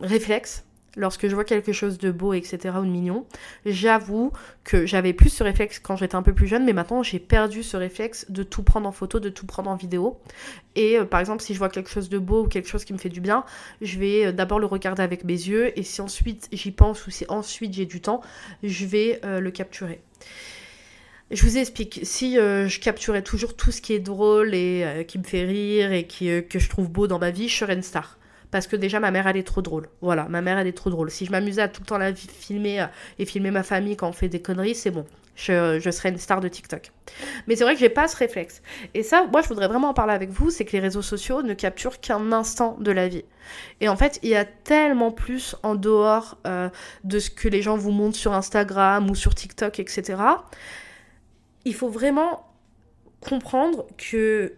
réflexe 0.00 0.64
lorsque 0.96 1.28
je 1.28 1.34
vois 1.34 1.44
quelque 1.44 1.72
chose 1.72 1.98
de 1.98 2.10
beau, 2.10 2.32
etc., 2.32 2.58
ou 2.78 2.84
de 2.84 2.90
mignon, 2.90 3.26
j'avoue 3.64 4.32
que 4.64 4.86
j'avais 4.86 5.12
plus 5.12 5.28
ce 5.28 5.44
réflexe 5.44 5.78
quand 5.78 5.96
j'étais 5.96 6.16
un 6.16 6.22
peu 6.22 6.32
plus 6.32 6.46
jeune, 6.46 6.64
mais 6.64 6.72
maintenant 6.72 7.02
j'ai 7.02 7.18
perdu 7.18 7.62
ce 7.62 7.76
réflexe 7.76 8.26
de 8.30 8.42
tout 8.42 8.62
prendre 8.62 8.88
en 8.88 8.92
photo, 8.92 9.20
de 9.20 9.28
tout 9.28 9.46
prendre 9.46 9.70
en 9.70 9.76
vidéo. 9.76 10.18
Et 10.74 10.98
euh, 10.98 11.04
par 11.04 11.20
exemple, 11.20 11.42
si 11.42 11.52
je 11.54 11.58
vois 11.58 11.68
quelque 11.68 11.90
chose 11.90 12.08
de 12.08 12.18
beau 12.18 12.44
ou 12.44 12.48
quelque 12.48 12.68
chose 12.68 12.84
qui 12.84 12.92
me 12.92 12.98
fait 12.98 13.08
du 13.08 13.20
bien, 13.20 13.44
je 13.82 13.98
vais 13.98 14.26
euh, 14.26 14.32
d'abord 14.32 14.58
le 14.58 14.66
regarder 14.66 15.02
avec 15.02 15.24
mes 15.24 15.34
yeux, 15.34 15.78
et 15.78 15.82
si 15.82 16.00
ensuite 16.00 16.48
j'y 16.52 16.72
pense 16.72 17.06
ou 17.06 17.10
si 17.10 17.24
ensuite 17.28 17.74
j'ai 17.74 17.86
du 17.86 18.00
temps, 18.00 18.22
je 18.62 18.86
vais 18.86 19.20
euh, 19.24 19.40
le 19.40 19.50
capturer. 19.50 20.00
Je 21.30 21.42
vous 21.42 21.58
explique, 21.58 22.00
si 22.04 22.34
je 22.36 22.78
capturais 22.78 23.20
toujours 23.20 23.56
tout 23.56 23.72
ce 23.72 23.80
qui 23.80 23.94
est 23.94 23.98
drôle 23.98 24.54
et 24.54 25.04
qui 25.08 25.18
me 25.18 25.24
fait 25.24 25.44
rire 25.44 25.90
et 25.90 26.04
que 26.04 26.58
je 26.60 26.68
trouve 26.68 26.88
beau 26.88 27.08
dans 27.08 27.18
ma 27.18 27.32
vie, 27.32 27.48
je 27.48 27.56
serais 27.56 27.74
une 27.74 27.82
star 27.82 28.16
parce 28.56 28.66
que 28.66 28.76
déjà 28.76 29.00
ma 29.00 29.10
mère 29.10 29.26
elle 29.26 29.36
est 29.36 29.46
trop 29.46 29.60
drôle. 29.60 29.86
Voilà, 30.00 30.24
ma 30.30 30.40
mère 30.40 30.56
elle 30.56 30.66
est 30.66 30.72
trop 30.72 30.88
drôle. 30.88 31.10
Si 31.10 31.26
je 31.26 31.30
m'amusais 31.30 31.60
à 31.60 31.68
tout 31.68 31.82
le 31.82 31.86
temps 31.86 31.98
la 31.98 32.14
filmer 32.14 32.80
euh, 32.80 32.86
et 33.18 33.26
filmer 33.26 33.50
ma 33.50 33.62
famille 33.62 33.98
quand 33.98 34.08
on 34.08 34.12
fait 34.12 34.30
des 34.30 34.40
conneries, 34.40 34.74
c'est 34.74 34.90
bon. 34.90 35.04
Je, 35.34 35.90
serais 35.90 36.08
une 36.08 36.16
star 36.16 36.40
de 36.40 36.48
TikTok. 36.48 36.90
Mais 37.46 37.54
c'est 37.54 37.64
vrai 37.64 37.74
que 37.74 37.80
j'ai 37.80 37.90
pas 37.90 38.08
ce 38.08 38.16
réflexe. 38.16 38.62
Et 38.94 39.02
ça, 39.02 39.26
moi 39.30 39.42
je 39.42 39.48
voudrais 39.48 39.68
vraiment 39.68 39.90
en 39.90 39.92
parler 39.92 40.14
avec 40.14 40.30
vous, 40.30 40.48
c'est 40.48 40.64
que 40.64 40.72
les 40.72 40.80
réseaux 40.80 41.02
sociaux 41.02 41.42
ne 41.42 41.52
capturent 41.52 42.00
qu'un 42.00 42.32
instant 42.32 42.78
de 42.80 42.90
la 42.92 43.08
vie. 43.08 43.26
Et 43.82 43.90
en 43.90 43.96
fait, 43.96 44.18
il 44.22 44.30
y 44.30 44.36
a 44.36 44.46
tellement 44.46 45.12
plus 45.12 45.54
en 45.62 45.74
dehors 45.74 46.38
euh, 46.46 46.70
de 47.04 47.18
ce 47.18 47.28
que 47.28 47.48
les 47.48 47.60
gens 47.60 47.76
vous 47.76 47.92
montrent 47.92 48.16
sur 48.16 48.32
Instagram 48.32 49.10
ou 49.10 49.14
sur 49.14 49.34
TikTok, 49.34 49.80
etc. 49.80 50.16
Il 51.66 51.74
faut 51.74 51.90
vraiment 51.90 52.50
comprendre 53.20 53.84
que 53.98 54.54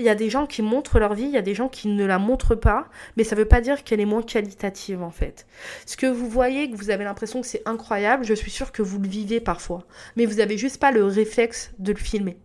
il 0.00 0.06
y 0.06 0.08
a 0.08 0.14
des 0.14 0.30
gens 0.30 0.46
qui 0.46 0.62
montrent 0.62 0.98
leur 0.98 1.14
vie, 1.14 1.24
il 1.24 1.30
y 1.30 1.36
a 1.36 1.42
des 1.42 1.54
gens 1.54 1.68
qui 1.68 1.88
ne 1.88 2.04
la 2.04 2.18
montrent 2.18 2.54
pas, 2.54 2.88
mais 3.16 3.24
ça 3.24 3.36
ne 3.36 3.40
veut 3.40 3.46
pas 3.46 3.60
dire 3.60 3.84
qu'elle 3.84 4.00
est 4.00 4.06
moins 4.06 4.22
qualitative 4.22 5.02
en 5.02 5.10
fait. 5.10 5.46
Ce 5.86 5.96
que 5.96 6.06
vous 6.06 6.28
voyez, 6.28 6.70
que 6.70 6.76
vous 6.76 6.90
avez 6.90 7.04
l'impression 7.04 7.40
que 7.40 7.46
c'est 7.46 7.62
incroyable, 7.66 8.24
je 8.24 8.34
suis 8.34 8.50
sûre 8.50 8.72
que 8.72 8.82
vous 8.82 8.98
le 8.98 9.08
vivez 9.08 9.40
parfois, 9.40 9.84
mais 10.16 10.26
vous 10.26 10.36
n'avez 10.36 10.58
juste 10.58 10.78
pas 10.78 10.90
le 10.90 11.04
réflexe 11.04 11.72
de 11.78 11.92
le 11.92 11.98
filmer. 11.98 12.38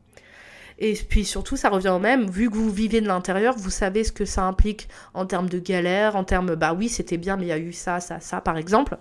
Et 0.77 0.93
puis 0.93 1.23
surtout, 1.23 1.55
ça 1.55 1.69
revient 1.69 1.89
au 1.89 1.99
même, 1.99 2.29
vu 2.29 2.49
que 2.49 2.55
vous 2.55 2.69
vivez 2.69 2.99
de 2.99 3.07
l'intérieur, 3.07 3.55
vous 3.57 3.69
savez 3.69 4.03
ce 4.03 4.11
que 4.11 4.25
ça 4.25 4.43
implique 4.43 4.89
en 5.13 5.25
termes 5.25 5.47
de 5.47 5.59
galère, 5.59 6.17
en 6.17 6.25
termes, 6.25 6.55
bah 6.55 6.73
oui, 6.73 6.89
c'était 6.89 7.17
bien, 7.17 7.37
mais 7.37 7.45
il 7.45 7.49
y 7.49 7.53
a 7.53 7.57
eu 7.57 7.71
ça, 7.71 8.01
ça, 8.01 8.19
ça, 8.19 8.41
par 8.41 8.57
exemple. 8.57 8.97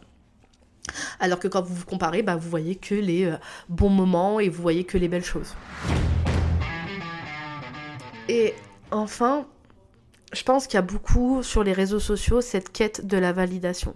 Alors 1.19 1.41
que 1.41 1.49
quand 1.49 1.63
vous 1.63 1.75
vous 1.75 1.87
comparez, 1.87 2.23
bah, 2.23 2.37
vous 2.37 2.49
voyez 2.49 2.77
que 2.77 2.95
les 2.95 3.25
euh, 3.25 3.37
bons 3.69 3.89
moments 3.89 4.39
et 4.39 4.49
vous 4.49 4.63
voyez 4.63 4.85
que 4.85 4.99
les 4.99 5.09
belles 5.09 5.25
choses. 5.25 5.55
Et 8.29 8.55
enfin, 8.91 9.47
je 10.33 10.43
pense 10.43 10.67
qu'il 10.67 10.75
y 10.75 10.79
a 10.79 10.83
beaucoup 10.83 11.43
sur 11.43 11.63
les 11.63 11.73
réseaux 11.73 12.01
sociaux 12.01 12.41
cette 12.41 12.73
quête 12.73 13.07
de 13.07 13.17
la 13.17 13.33
validation. 13.33 13.95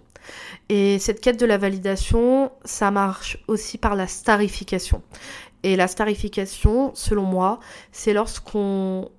Et 0.69 0.99
cette 0.99 1.21
quête 1.21 1.39
de 1.39 1.45
la 1.45 1.57
validation, 1.57 2.51
ça 2.63 2.91
marche 2.91 3.43
aussi 3.47 3.77
par 3.77 3.95
la 3.95 4.07
starification. 4.07 5.01
Et 5.63 5.75
la 5.75 5.87
starification, 5.87 6.91
selon 6.95 7.23
moi, 7.23 7.59
c'est 7.91 8.13
lorsqu'on 8.13 9.09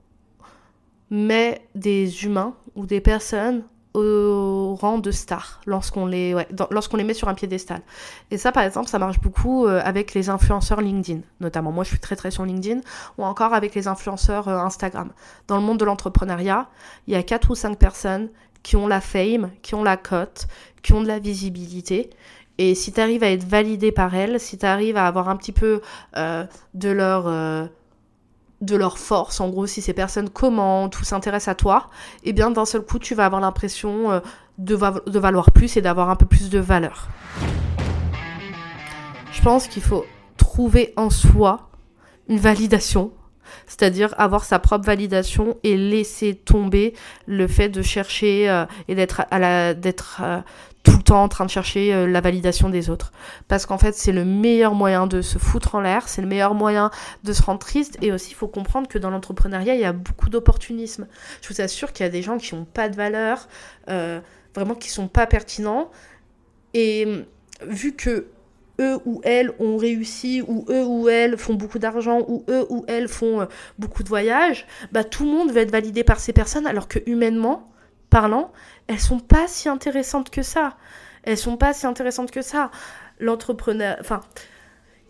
met 1.10 1.60
des 1.74 2.24
humains 2.24 2.54
ou 2.76 2.86
des 2.86 3.00
personnes 3.00 3.64
au 3.94 4.76
rang 4.80 4.98
de 4.98 5.10
les, 6.06 6.36
lorsqu'on 6.70 6.96
les 6.96 7.04
met 7.04 7.14
sur 7.14 7.28
un 7.28 7.34
piédestal. 7.34 7.82
Et 8.30 8.38
ça, 8.38 8.52
par 8.52 8.62
exemple, 8.62 8.88
ça 8.88 8.98
marche 8.98 9.20
beaucoup 9.20 9.66
euh, 9.66 9.80
avec 9.84 10.14
les 10.14 10.28
influenceurs 10.28 10.80
LinkedIn, 10.80 11.20
notamment. 11.40 11.72
Moi, 11.72 11.84
je 11.84 11.90
suis 11.90 11.98
très 11.98 12.16
très 12.16 12.30
sur 12.30 12.44
LinkedIn, 12.44 12.80
ou 13.18 13.24
encore 13.24 13.52
avec 13.52 13.74
les 13.74 13.88
influenceurs 13.88 14.48
euh, 14.48 14.58
Instagram. 14.58 15.10
Dans 15.48 15.56
le 15.56 15.62
monde 15.62 15.78
de 15.78 15.84
l'entrepreneuriat, 15.84 16.68
il 17.06 17.14
y 17.14 17.16
a 17.16 17.22
4 17.22 17.50
ou 17.50 17.54
5 17.54 17.78
personnes 17.78 18.28
qui 18.62 18.76
ont 18.76 18.86
la 18.86 19.00
fame, 19.00 19.50
qui 19.62 19.74
ont 19.74 19.82
la 19.82 19.96
cote, 19.96 20.46
qui 20.82 20.92
ont 20.92 21.02
de 21.02 21.08
la 21.08 21.18
visibilité. 21.18 22.10
Et 22.58 22.74
si 22.74 22.92
tu 22.92 23.00
arrives 23.00 23.24
à 23.24 23.30
être 23.30 23.44
validé 23.44 23.90
par 23.90 24.14
elles, 24.14 24.38
si 24.38 24.58
tu 24.58 24.66
arrives 24.66 24.98
à 24.98 25.06
avoir 25.06 25.28
un 25.28 25.36
petit 25.36 25.52
peu 25.52 25.80
euh, 26.16 26.44
de 26.74 26.90
leur 26.90 27.70
de 28.60 28.76
leur 28.76 28.98
force. 28.98 29.40
En 29.40 29.48
gros, 29.48 29.66
si 29.66 29.82
ces 29.82 29.92
personnes 29.92 30.28
commentent 30.28 30.98
ou 31.00 31.04
s'intéressent 31.04 31.52
à 31.52 31.54
toi, 31.54 31.90
eh 32.24 32.32
bien 32.32 32.50
d'un 32.50 32.64
seul 32.64 32.82
coup, 32.82 32.98
tu 32.98 33.14
vas 33.14 33.26
avoir 33.26 33.40
l'impression 33.40 34.10
euh, 34.10 34.20
de, 34.58 34.78
de, 35.08 35.18
valoir 35.18 35.50
plus 35.50 35.76
et 35.76 35.82
d'avoir 35.82 36.10
un 36.10 36.16
peu 36.16 36.26
plus 36.26 36.50
de 36.50 36.58
valeur. 36.58 37.08
Je 39.32 39.42
pense 39.42 39.68
qu'il 39.68 39.82
faut 39.82 40.04
trouver 40.36 40.92
en 40.96 41.08
soi 41.08 41.70
une 42.28 42.38
validation, 42.38 43.12
c'est-à-dire 43.66 44.14
avoir 44.18 44.44
sa 44.44 44.58
propre 44.58 44.84
validation 44.84 45.56
et 45.62 45.76
laisser 45.76 46.34
tomber 46.34 46.94
le 47.26 47.46
fait 47.46 47.68
de 47.68 47.82
chercher 47.82 48.50
euh, 48.50 48.66
et 48.88 48.94
d'être 48.94 49.22
euh, 50.22 50.40
en 51.16 51.28
train 51.28 51.44
de 51.44 51.50
chercher 51.50 51.94
euh, 51.94 52.06
la 52.06 52.20
validation 52.20 52.68
des 52.68 52.90
autres. 52.90 53.12
Parce 53.48 53.66
qu'en 53.66 53.78
fait, 53.78 53.94
c'est 53.94 54.12
le 54.12 54.24
meilleur 54.24 54.74
moyen 54.74 55.06
de 55.06 55.22
se 55.22 55.38
foutre 55.38 55.74
en 55.74 55.80
l'air, 55.80 56.08
c'est 56.08 56.22
le 56.22 56.28
meilleur 56.28 56.54
moyen 56.54 56.90
de 57.24 57.32
se 57.32 57.42
rendre 57.42 57.58
triste. 57.58 57.98
Et 58.02 58.12
aussi, 58.12 58.30
il 58.30 58.34
faut 58.34 58.48
comprendre 58.48 58.88
que 58.88 58.98
dans 58.98 59.10
l'entrepreneuriat, 59.10 59.74
il 59.74 59.80
y 59.80 59.84
a 59.84 59.92
beaucoup 59.92 60.28
d'opportunisme. 60.28 61.06
Je 61.42 61.48
vous 61.48 61.60
assure 61.60 61.92
qu'il 61.92 62.04
y 62.04 62.08
a 62.08 62.12
des 62.12 62.22
gens 62.22 62.38
qui 62.38 62.54
n'ont 62.54 62.64
pas 62.64 62.88
de 62.88 62.96
valeur, 62.96 63.48
euh, 63.88 64.20
vraiment 64.54 64.74
qui 64.74 64.90
sont 64.90 65.08
pas 65.08 65.26
pertinents. 65.26 65.90
Et 66.74 67.06
euh, 67.06 67.24
vu 67.66 67.94
que 67.94 68.26
eux 68.80 68.98
ou 69.04 69.20
elles 69.24 69.52
ont 69.58 69.76
réussi, 69.76 70.42
ou 70.46 70.64
eux 70.70 70.84
ou 70.84 71.08
elles 71.08 71.36
font 71.36 71.54
beaucoup 71.54 71.78
d'argent, 71.78 72.24
ou 72.28 72.44
eux 72.48 72.66
ou 72.70 72.84
elles 72.88 73.08
font 73.08 73.46
beaucoup 73.78 74.02
de 74.02 74.08
voyages, 74.08 74.66
bah 74.90 75.04
tout 75.04 75.24
le 75.24 75.30
monde 75.30 75.50
va 75.50 75.60
être 75.60 75.70
validé 75.70 76.02
par 76.02 76.18
ces 76.18 76.32
personnes, 76.32 76.66
alors 76.66 76.88
que 76.88 76.98
humainement 77.06 77.69
parlant, 78.10 78.52
elles 78.88 79.00
sont 79.00 79.20
pas 79.20 79.46
si 79.48 79.68
intéressantes 79.68 80.30
que 80.30 80.42
ça. 80.42 80.76
Elles 81.22 81.38
sont 81.38 81.56
pas 81.56 81.72
si 81.72 81.86
intéressantes 81.86 82.30
que 82.30 82.42
ça. 82.42 82.70
L'entrepreneur, 83.18 83.96
enfin, 84.00 84.22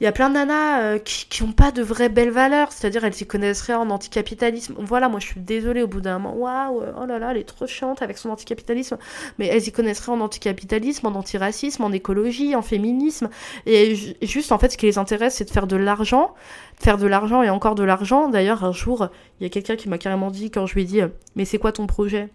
il 0.00 0.04
y 0.04 0.06
a 0.06 0.12
plein 0.12 0.30
de 0.30 0.34
nanas 0.34 0.80
euh, 0.80 0.98
qui 0.98 1.44
n'ont 1.44 1.52
pas 1.52 1.72
de 1.72 1.82
vraies 1.82 2.08
belles 2.08 2.30
valeurs, 2.30 2.72
c'est-à-dire 2.72 3.04
elles 3.04 3.12
s'y 3.12 3.26
connaisseraient 3.26 3.74
en 3.74 3.90
anticapitalisme. 3.90 4.74
Voilà, 4.78 5.10
moi 5.10 5.20
je 5.20 5.26
suis 5.26 5.40
désolée 5.40 5.82
au 5.82 5.86
bout 5.86 6.00
d'un 6.00 6.18
moment, 6.18 6.34
waouh, 6.36 6.82
oh 6.98 7.04
là 7.04 7.18
là, 7.18 7.32
elle 7.32 7.36
est 7.36 7.44
trop 7.44 7.66
chiante 7.66 8.00
avec 8.00 8.16
son 8.16 8.30
anticapitalisme, 8.30 8.96
mais 9.38 9.46
elles 9.48 9.68
y 9.68 9.72
connaisseraient 9.72 10.12
en 10.12 10.20
anticapitalisme, 10.20 11.06
en 11.06 11.14
antiracisme, 11.14 11.84
en 11.84 11.92
écologie, 11.92 12.56
en 12.56 12.62
féminisme, 12.62 13.28
et 13.66 13.94
juste 14.22 14.52
en 14.52 14.58
fait 14.58 14.70
ce 14.70 14.78
qui 14.78 14.86
les 14.86 14.96
intéresse 14.96 15.34
c'est 15.34 15.44
de 15.44 15.50
faire 15.50 15.66
de 15.66 15.76
l'argent, 15.76 16.34
de 16.78 16.82
faire 16.82 16.96
de 16.96 17.06
l'argent 17.06 17.42
et 17.42 17.50
encore 17.50 17.74
de 17.74 17.84
l'argent. 17.84 18.28
D'ailleurs, 18.28 18.64
un 18.64 18.72
jour, 18.72 19.08
il 19.38 19.42
y 19.42 19.46
a 19.46 19.50
quelqu'un 19.50 19.76
qui 19.76 19.90
m'a 19.90 19.98
carrément 19.98 20.30
dit, 20.30 20.50
quand 20.50 20.64
je 20.64 20.74
lui 20.74 20.82
ai 20.82 20.86
dit, 20.86 21.02
mais 21.36 21.44
c'est 21.44 21.58
quoi 21.58 21.72
ton 21.72 21.86
projet? 21.86 22.30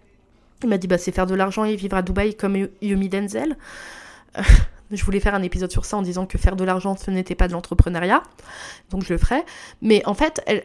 Il 0.62 0.68
m'a 0.68 0.78
dit 0.78 0.86
bah 0.86 0.98
c'est 0.98 1.12
faire 1.12 1.26
de 1.26 1.34
l'argent 1.34 1.64
et 1.64 1.76
vivre 1.76 1.96
à 1.96 2.02
Dubaï 2.02 2.34
comme 2.34 2.68
Yumi 2.80 3.08
Denzel. 3.08 3.56
Euh, 4.38 4.42
je 4.90 5.04
voulais 5.04 5.20
faire 5.20 5.34
un 5.34 5.42
épisode 5.42 5.70
sur 5.70 5.84
ça 5.84 5.96
en 5.96 6.02
disant 6.02 6.26
que 6.26 6.38
faire 6.38 6.56
de 6.56 6.64
l'argent 6.64 6.96
ce 6.96 7.10
n'était 7.10 7.34
pas 7.34 7.48
de 7.48 7.52
l'entrepreneuriat, 7.52 8.22
donc 8.90 9.04
je 9.04 9.12
le 9.12 9.18
ferai. 9.18 9.44
Mais 9.82 10.02
en 10.06 10.14
fait, 10.14 10.42
elle, 10.46 10.64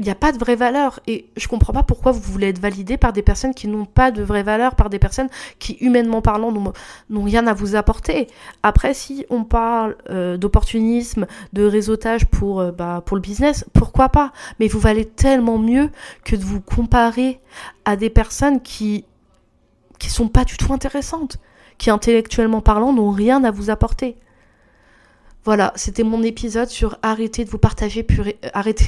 il 0.00 0.04
n'y 0.04 0.10
a 0.10 0.14
pas 0.14 0.32
de 0.32 0.38
vraie 0.38 0.56
valeur. 0.56 0.98
Et 1.06 1.26
je 1.36 1.46
comprends 1.46 1.74
pas 1.74 1.82
pourquoi 1.82 2.10
vous 2.10 2.20
voulez 2.20 2.48
être 2.48 2.58
validé 2.58 2.96
par 2.96 3.12
des 3.12 3.20
personnes 3.20 3.52
qui 3.52 3.68
n'ont 3.68 3.84
pas 3.84 4.10
de 4.10 4.22
vraie 4.22 4.42
valeur, 4.42 4.74
par 4.74 4.88
des 4.88 4.98
personnes 4.98 5.28
qui, 5.58 5.74
humainement 5.74 6.22
parlant, 6.22 6.50
n'ont 7.10 7.22
rien 7.22 7.46
à 7.46 7.52
vous 7.52 7.76
apporter. 7.76 8.26
Après, 8.62 8.94
si 8.94 9.26
on 9.28 9.44
parle 9.44 9.96
euh, 10.08 10.38
d'opportunisme, 10.38 11.26
de 11.52 11.64
réseautage 11.64 12.24
pour, 12.24 12.60
euh, 12.60 12.72
bah, 12.72 13.02
pour 13.04 13.14
le 13.14 13.20
business, 13.20 13.66
pourquoi 13.74 14.08
pas? 14.08 14.32
Mais 14.58 14.68
vous 14.68 14.80
valez 14.80 15.04
tellement 15.04 15.58
mieux 15.58 15.90
que 16.24 16.34
de 16.34 16.42
vous 16.42 16.62
comparer 16.62 17.38
à 17.84 17.96
des 17.96 18.10
personnes 18.10 18.62
qui 18.62 19.04
qui 19.98 20.08
sont 20.08 20.28
pas 20.28 20.46
du 20.46 20.56
tout 20.56 20.72
intéressantes, 20.72 21.36
qui 21.76 21.90
intellectuellement 21.90 22.62
parlant 22.62 22.94
n'ont 22.94 23.10
rien 23.10 23.44
à 23.44 23.50
vous 23.50 23.68
apporter. 23.68 24.16
Voilà, 25.44 25.74
c'était 25.76 26.04
mon 26.04 26.22
épisode 26.22 26.68
sur 26.68 26.98
arrêter 27.02 27.44
de 27.44 27.50
vous 27.50 27.58
partager, 27.58 28.02
purée, 28.02 28.38
euh, 28.46 28.48
arrêter, 28.54 28.86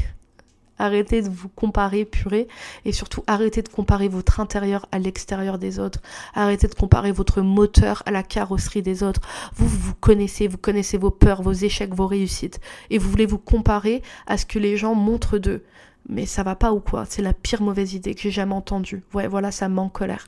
Arrêtez 0.82 1.22
de 1.22 1.28
vous 1.28 1.48
comparer, 1.48 2.04
purée. 2.04 2.48
Et 2.84 2.90
surtout, 2.90 3.22
arrêtez 3.28 3.62
de 3.62 3.68
comparer 3.68 4.08
votre 4.08 4.40
intérieur 4.40 4.86
à 4.90 4.98
l'extérieur 4.98 5.56
des 5.56 5.78
autres. 5.78 6.00
Arrêtez 6.34 6.66
de 6.66 6.74
comparer 6.74 7.12
votre 7.12 7.40
moteur 7.40 8.02
à 8.04 8.10
la 8.10 8.24
carrosserie 8.24 8.82
des 8.82 9.04
autres. 9.04 9.20
Vous, 9.54 9.68
vous 9.68 9.94
connaissez, 9.94 10.48
vous 10.48 10.58
connaissez 10.58 10.98
vos 10.98 11.12
peurs, 11.12 11.40
vos 11.40 11.52
échecs, 11.52 11.94
vos 11.94 12.08
réussites. 12.08 12.58
Et 12.90 12.98
vous 12.98 13.08
voulez 13.08 13.26
vous 13.26 13.38
comparer 13.38 14.02
à 14.26 14.36
ce 14.36 14.44
que 14.44 14.58
les 14.58 14.76
gens 14.76 14.96
montrent 14.96 15.38
d'eux. 15.38 15.62
Mais 16.08 16.26
ça 16.26 16.42
va 16.42 16.56
pas 16.56 16.72
ou 16.72 16.80
quoi? 16.80 17.04
C'est 17.08 17.22
la 17.22 17.32
pire 17.32 17.62
mauvaise 17.62 17.94
idée 17.94 18.16
que 18.16 18.22
j'ai 18.22 18.32
jamais 18.32 18.54
entendue. 18.54 19.04
Voilà, 19.12 19.52
ça 19.52 19.68
m'en 19.68 19.88
colère. 19.88 20.26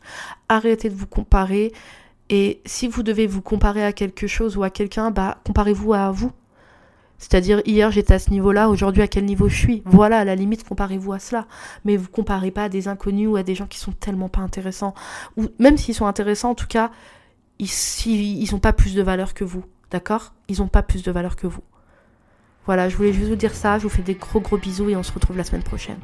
Arrêtez 0.48 0.88
de 0.88 0.94
vous 0.94 1.08
comparer. 1.08 1.72
Et 2.30 2.60
si 2.64 2.86
vous 2.86 3.02
devez 3.02 3.26
vous 3.26 3.42
comparer 3.42 3.84
à 3.84 3.92
quelque 3.92 4.28
chose 4.28 4.56
ou 4.56 4.62
à 4.62 4.70
quelqu'un, 4.70 5.10
bah 5.10 5.38
comparez-vous 5.44 5.94
à 5.94 6.12
vous. 6.12 6.30
C'est-à-dire, 7.24 7.62
hier 7.64 7.90
j'étais 7.90 8.12
à 8.12 8.18
ce 8.18 8.28
niveau-là, 8.28 8.68
aujourd'hui 8.68 9.00
à 9.00 9.08
quel 9.08 9.24
niveau 9.24 9.48
je 9.48 9.56
suis? 9.56 9.82
Voilà, 9.86 10.18
à 10.18 10.24
la 10.24 10.34
limite, 10.34 10.62
comparez-vous 10.62 11.14
à 11.14 11.18
cela. 11.18 11.46
Mais 11.86 11.96
vous 11.96 12.10
comparez 12.10 12.50
pas 12.50 12.64
à 12.64 12.68
des 12.68 12.86
inconnus 12.86 13.28
ou 13.28 13.36
à 13.36 13.42
des 13.42 13.54
gens 13.54 13.66
qui 13.66 13.78
sont 13.78 13.92
tellement 13.92 14.28
pas 14.28 14.42
intéressants. 14.42 14.92
Ou 15.38 15.46
même 15.58 15.78
s'ils 15.78 15.94
sont 15.94 16.04
intéressants, 16.04 16.50
en 16.50 16.54
tout 16.54 16.66
cas, 16.66 16.90
ils, 17.58 17.70
ils 18.06 18.54
ont 18.54 18.58
pas 18.58 18.74
plus 18.74 18.94
de 18.94 19.00
valeur 19.00 19.32
que 19.32 19.42
vous. 19.42 19.64
D'accord? 19.90 20.34
Ils 20.48 20.60
ont 20.60 20.68
pas 20.68 20.82
plus 20.82 21.02
de 21.02 21.10
valeur 21.10 21.34
que 21.36 21.46
vous. 21.46 21.62
Voilà, 22.66 22.90
je 22.90 22.96
voulais 22.96 23.14
juste 23.14 23.30
vous 23.30 23.36
dire 23.36 23.54
ça. 23.54 23.78
Je 23.78 23.84
vous 23.84 23.88
fais 23.88 24.02
des 24.02 24.16
gros 24.16 24.40
gros 24.40 24.58
bisous 24.58 24.90
et 24.90 24.96
on 24.96 25.02
se 25.02 25.12
retrouve 25.12 25.38
la 25.38 25.44
semaine 25.44 25.62
prochaine. 25.62 25.98